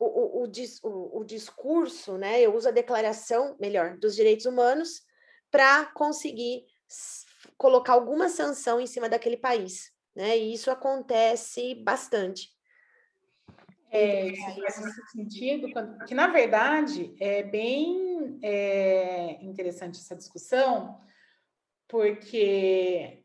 o, 0.00 0.44
o, 0.44 0.50
o, 0.82 1.20
o 1.20 1.24
discurso, 1.24 2.16
né, 2.16 2.40
eu 2.40 2.54
uso 2.54 2.68
a 2.68 2.72
declaração, 2.72 3.54
melhor, 3.60 3.98
dos 3.98 4.16
direitos 4.16 4.46
humanos 4.46 5.02
para 5.50 5.84
conseguir 5.86 6.64
colocar 7.58 7.92
alguma 7.92 8.28
sanção 8.28 8.80
em 8.80 8.86
cima 8.86 9.08
daquele 9.08 9.36
país, 9.36 9.92
né? 10.14 10.38
E 10.38 10.54
isso 10.54 10.70
acontece 10.70 11.74
bastante. 11.74 12.48
É, 13.92 14.34
faz 14.36 14.80
muito 14.80 15.06
sentido, 15.10 15.68
que 16.06 16.14
na 16.14 16.28
verdade 16.28 17.14
é 17.20 17.42
bem 17.42 18.38
é, 18.42 19.42
interessante 19.42 19.98
essa 19.98 20.16
discussão, 20.16 21.00
porque 21.88 23.19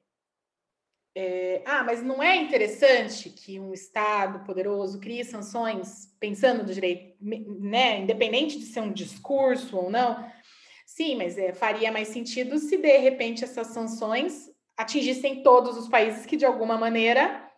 é, 1.16 1.62
ah, 1.66 1.82
mas 1.82 2.04
não 2.04 2.22
é 2.22 2.36
interessante 2.36 3.30
que 3.30 3.58
um 3.58 3.74
Estado 3.74 4.40
poderoso 4.46 5.00
crie 5.00 5.24
sanções 5.24 6.14
pensando 6.20 6.64
no 6.64 6.74
direito, 6.74 7.16
né, 7.22 8.02
independente 8.02 8.60
de 8.60 8.66
ser 8.66 8.82
um 8.82 8.92
discurso 8.92 9.78
ou 9.78 9.90
não? 9.90 10.30
Sim, 10.86 11.16
mas 11.16 11.38
é, 11.38 11.54
faria 11.54 11.90
mais 11.90 12.10
sentido 12.10 12.58
se 12.60 12.78
de 12.78 12.98
repente 12.98 13.46
essas 13.46 13.68
sanções 13.68 14.52
atingissem 14.76 15.42
todos 15.42 15.78
os 15.78 15.88
países 15.88 16.26
que 16.26 16.36
de 16.36 16.46
alguma 16.46 16.78
maneira 16.78 17.50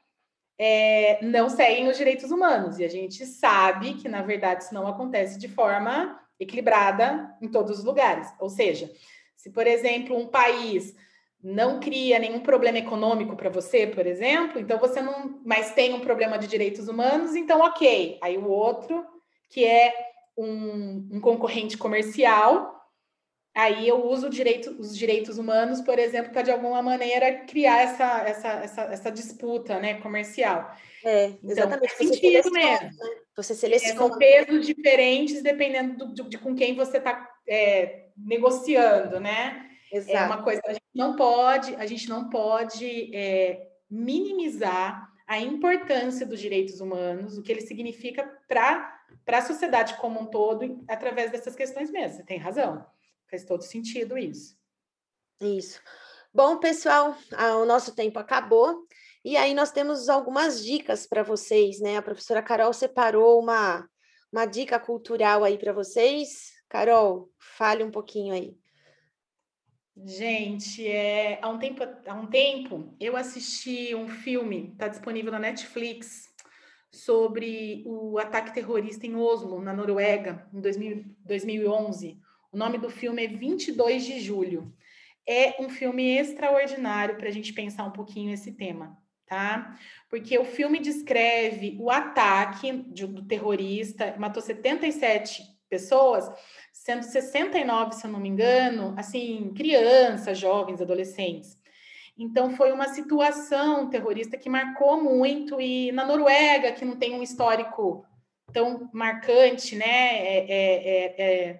é, 0.59 1.19
não 1.25 1.49
seguem 1.49 1.87
os 1.87 1.97
direitos 1.97 2.29
humanos. 2.29 2.77
E 2.77 2.85
a 2.85 2.87
gente 2.87 3.25
sabe 3.25 3.95
que, 3.95 4.07
na 4.07 4.21
verdade, 4.21 4.63
isso 4.63 4.73
não 4.73 4.87
acontece 4.87 5.39
de 5.39 5.47
forma 5.47 6.19
equilibrada 6.39 7.35
em 7.41 7.47
todos 7.47 7.79
os 7.79 7.83
lugares. 7.83 8.31
Ou 8.39 8.49
seja, 8.49 8.91
se, 9.35 9.49
por 9.49 9.65
exemplo, 9.65 10.15
um 10.15 10.27
país 10.27 10.95
não 11.43 11.79
cria 11.79 12.19
nenhum 12.19 12.39
problema 12.39 12.79
econômico 12.79 13.35
para 13.35 13.49
você, 13.49 13.85
por 13.87 14.05
exemplo, 14.05 14.59
então 14.59 14.79
você 14.79 15.01
não 15.01 15.39
mais 15.45 15.73
tem 15.73 15.93
um 15.93 15.99
problema 15.99 16.37
de 16.37 16.47
direitos 16.47 16.87
humanos, 16.87 17.35
então 17.35 17.61
ok. 17.61 18.17
Aí 18.21 18.37
o 18.37 18.47
outro, 18.47 19.05
que 19.49 19.63
é 19.63 19.93
um, 20.37 21.07
um 21.11 21.21
concorrente 21.21 21.77
comercial, 21.77 22.75
aí 23.55 23.87
eu 23.87 24.05
uso 24.05 24.29
direito, 24.29 24.75
os 24.79 24.97
direitos 24.97 25.37
humanos, 25.37 25.81
por 25.81 25.97
exemplo, 25.99 26.31
para 26.31 26.41
de 26.41 26.51
alguma 26.51 26.81
maneira 26.81 27.45
criar 27.45 27.81
essa, 27.81 28.21
essa, 28.27 28.49
essa, 28.49 28.81
essa 28.83 29.11
disputa 29.11 29.79
né, 29.79 29.95
comercial. 29.95 30.71
É, 31.03 31.25
então, 31.25 31.51
exatamente. 31.51 31.93
Então, 31.93 31.97
faz 31.97 32.09
sentido 32.09 32.51
mesmo. 32.51 32.53
Né? 32.53 32.91
Você 33.35 33.55
seleciona. 33.55 33.93
É, 33.93 33.97
são 33.97 34.17
pesos 34.17 34.65
diferentes 34.65 35.41
dependendo 35.43 36.05
do, 36.05 36.13
de, 36.13 36.29
de 36.29 36.37
com 36.37 36.55
quem 36.55 36.75
você 36.75 36.97
está 36.97 37.29
é, 37.47 38.07
negociando, 38.17 39.19
né? 39.19 39.67
Exato. 39.91 40.17
É 40.17 40.25
uma 40.25 40.43
coisa 40.43 40.61
que 40.61 40.69
a 40.69 40.73
gente 40.73 40.95
não 40.95 41.15
pode, 41.15 41.75
a 41.75 41.85
gente 41.85 42.09
não 42.09 42.29
pode 42.29 43.15
é, 43.15 43.67
minimizar 43.89 45.11
a 45.27 45.39
importância 45.39 46.25
dos 46.25 46.39
direitos 46.39 46.79
humanos, 46.79 47.37
o 47.37 47.43
que 47.43 47.51
ele 47.51 47.61
significa 47.61 48.23
para 48.47 49.01
a 49.27 49.41
sociedade 49.41 49.97
como 49.97 50.21
um 50.21 50.25
todo, 50.25 50.83
através 50.87 51.31
dessas 51.31 51.55
questões 51.55 51.91
mesmo. 51.91 52.17
Você 52.17 52.23
tem 52.23 52.37
razão. 52.37 52.85
Faz 53.29 53.43
todo 53.43 53.61
sentido 53.61 54.17
isso. 54.17 54.57
Isso. 55.41 55.81
Bom, 56.33 56.57
pessoal, 56.57 57.15
o 57.61 57.65
nosso 57.65 57.93
tempo 57.93 58.19
acabou. 58.19 58.87
E 59.23 59.35
aí 59.35 59.53
nós 59.53 59.71
temos 59.71 60.07
algumas 60.07 60.63
dicas 60.63 61.05
para 61.05 61.23
vocês, 61.23 61.81
né? 61.81 61.97
A 61.97 62.01
professora 62.01 62.41
Carol 62.41 62.71
separou 62.71 63.41
uma, 63.41 63.87
uma 64.31 64.45
dica 64.45 64.79
cultural 64.79 65.43
aí 65.43 65.57
para 65.57 65.73
vocês. 65.73 66.53
Carol, 66.69 67.29
fale 67.37 67.83
um 67.83 67.91
pouquinho 67.91 68.33
aí. 68.33 68.55
Gente, 70.05 70.87
é, 70.87 71.39
há, 71.41 71.49
um 71.49 71.57
tempo, 71.57 71.83
há 72.05 72.13
um 72.13 72.27
tempo 72.27 72.95
eu 72.99 73.17
assisti 73.17 73.95
um 73.95 74.07
filme, 74.07 74.69
está 74.71 74.87
disponível 74.87 75.31
na 75.31 75.39
Netflix, 75.39 76.27
sobre 76.91 77.83
o 77.85 78.17
ataque 78.17 78.53
terrorista 78.53 79.05
em 79.05 79.15
Oslo, 79.15 79.61
na 79.61 79.73
Noruega, 79.73 80.47
em 80.53 80.61
2000, 80.61 81.05
2011. 81.25 82.19
O 82.51 82.57
nome 82.57 82.77
do 82.77 82.89
filme 82.89 83.25
é 83.25 83.27
22 83.27 84.05
de 84.05 84.19
julho. 84.19 84.73
É 85.27 85.61
um 85.61 85.69
filme 85.69 86.17
extraordinário 86.17 87.17
para 87.17 87.27
a 87.27 87.31
gente 87.31 87.51
pensar 87.53 87.83
um 87.83 87.91
pouquinho 87.91 88.33
esse 88.33 88.53
tema, 88.53 88.97
tá? 89.25 89.77
Porque 90.09 90.37
o 90.37 90.45
filme 90.45 90.79
descreve 90.79 91.75
o 91.79 91.91
ataque 91.91 92.71
do 92.71 93.25
terrorista, 93.25 94.15
matou 94.17 94.41
77 94.41 95.56
pessoas, 95.67 96.29
sendo 96.71 97.03
69, 97.03 97.95
se 97.95 98.05
eu 98.05 98.11
não 98.11 98.19
me 98.19 98.29
engano, 98.29 98.93
assim, 98.97 99.53
crianças, 99.55 100.37
jovens, 100.37 100.81
adolescentes. 100.81 101.57
Então, 102.17 102.49
foi 102.49 102.71
uma 102.71 102.87
situação 102.87 103.89
terrorista 103.89 104.37
que 104.37 104.49
marcou 104.49 105.01
muito, 105.03 105.61
e 105.61 105.91
na 105.91 106.05
Noruega, 106.05 106.71
que 106.71 106.83
não 106.83 106.97
tem 106.97 107.13
um 107.13 107.21
histórico 107.21 108.03
tão 108.51 108.89
marcante, 108.91 109.75
né? 109.75 109.85
É, 109.85 110.45
é, 110.49 111.13
é, 111.17 111.59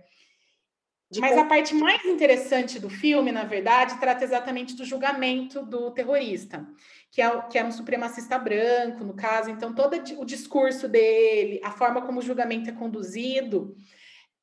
é 1.11 1.19
Mas 1.19 1.37
a 1.37 1.45
parte 1.45 1.75
mais 1.75 2.03
interessante 2.05 2.79
do 2.79 2.89
filme, 2.89 3.31
na 3.31 3.43
verdade, 3.43 3.99
trata 3.99 4.23
exatamente 4.23 4.75
do 4.75 4.83
julgamento 4.83 5.63
do 5.63 5.91
terrorista, 5.91 6.65
que 7.11 7.21
é, 7.21 7.41
que 7.43 7.59
é 7.59 7.63
um 7.63 7.71
supremacista 7.71 8.39
branco, 8.39 9.03
no 9.03 9.13
caso. 9.13 9.51
Então, 9.51 9.75
todo 9.75 9.95
o 10.17 10.25
discurso 10.25 10.87
dele, 10.87 11.61
a 11.63 11.71
forma 11.71 12.01
como 12.01 12.19
o 12.19 12.23
julgamento 12.23 12.69
é 12.69 12.73
conduzido, 12.73 13.77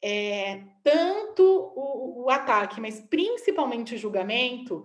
é, 0.06 0.60
tanto 0.82 1.42
o, 1.74 2.24
o 2.24 2.30
ataque, 2.30 2.78
mas 2.78 3.00
principalmente 3.00 3.94
o 3.94 3.98
julgamento, 3.98 4.84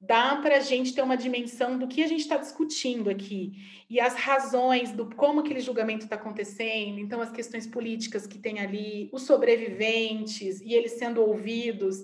dá 0.00 0.36
para 0.36 0.58
a 0.58 0.60
gente 0.60 0.94
ter 0.94 1.02
uma 1.02 1.16
dimensão 1.16 1.76
do 1.76 1.88
que 1.88 2.04
a 2.04 2.06
gente 2.06 2.20
está 2.20 2.36
discutindo 2.36 3.10
aqui 3.10 3.52
e 3.90 3.98
as 3.98 4.14
razões 4.14 4.92
do 4.92 5.12
como 5.16 5.40
aquele 5.40 5.58
julgamento 5.58 6.04
está 6.04 6.14
acontecendo, 6.14 7.00
então 7.00 7.20
as 7.20 7.32
questões 7.32 7.66
políticas 7.66 8.28
que 8.28 8.38
tem 8.38 8.60
ali, 8.60 9.10
os 9.12 9.22
sobreviventes 9.22 10.60
e 10.60 10.72
eles 10.72 10.92
sendo 10.92 11.20
ouvidos. 11.20 11.96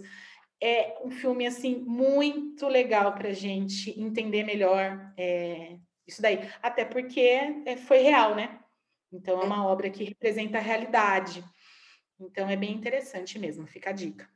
É 0.61 0.98
um 1.05 1.11
filme 1.11 1.46
assim 1.46 1.76
muito 1.87 2.66
legal 2.66 3.12
para 3.12 3.29
a 3.29 3.33
gente 3.33 3.98
entender 4.00 4.42
melhor 4.42 5.12
é, 5.16 5.76
isso 6.05 6.20
daí, 6.20 6.50
até 6.61 6.85
porque 6.85 7.20
é, 7.20 7.76
foi 7.76 7.98
real, 7.98 8.35
né? 8.35 8.59
Então 9.12 9.40
é 9.40 9.44
uma 9.44 9.66
obra 9.66 9.88
que 9.88 10.02
representa 10.02 10.59
a 10.59 10.61
realidade. 10.61 11.44
Então 12.18 12.48
é 12.48 12.57
bem 12.57 12.72
interessante 12.72 13.38
mesmo, 13.38 13.66
fica 13.66 13.90
a 13.90 13.92
dica. 13.92 14.26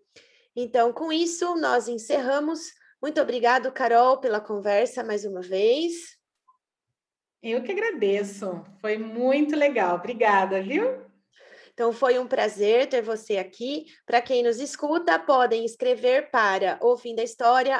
Então, 0.55 0.93
com 0.93 1.11
isso, 1.11 1.57
nós 1.57 1.89
encerramos. 1.89 2.61
Muito 3.01 3.19
obrigado, 3.19 3.69
Carol, 3.73 4.21
pela 4.21 4.39
conversa 4.39 5.03
mais 5.03 5.25
uma 5.25 5.41
vez. 5.41 6.18
Eu 7.41 7.63
que 7.63 7.71
agradeço. 7.71 8.65
Foi 8.81 8.97
muito 8.97 9.55
legal. 9.55 9.95
Obrigada, 9.95 10.61
viu? 10.61 11.09
Então, 11.73 11.93
foi 11.93 12.19
um 12.19 12.27
prazer 12.27 12.87
ter 12.87 13.01
você 13.01 13.37
aqui. 13.37 13.85
Para 14.05 14.21
quem 14.21 14.43
nos 14.43 14.59
escuta, 14.59 15.17
podem 15.17 15.63
escrever 15.63 16.29
para 16.29 16.77
ouvindoahistoria.com.br. 16.81 17.79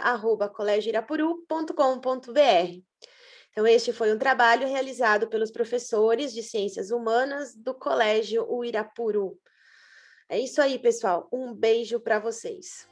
Então, 1.52 2.88
Então, 3.52 3.68
este 3.68 3.92
foi 3.92 4.14
um 4.14 4.18
trabalho 4.18 4.66
realizado 4.68 5.28
pelos 5.28 5.52
professores 5.52 6.34
de 6.34 6.42
Ciências 6.42 6.92
Humanas 6.92 7.54
do 7.54 7.74
Colégio 7.74 8.50
Uirapuru. 8.50 9.38
É 10.30 10.40
isso 10.40 10.62
aí, 10.62 10.80
pessoal. 10.80 11.28
Um 11.34 11.54
beijo 11.54 12.00
para 12.00 12.20
vocês. 12.20 12.88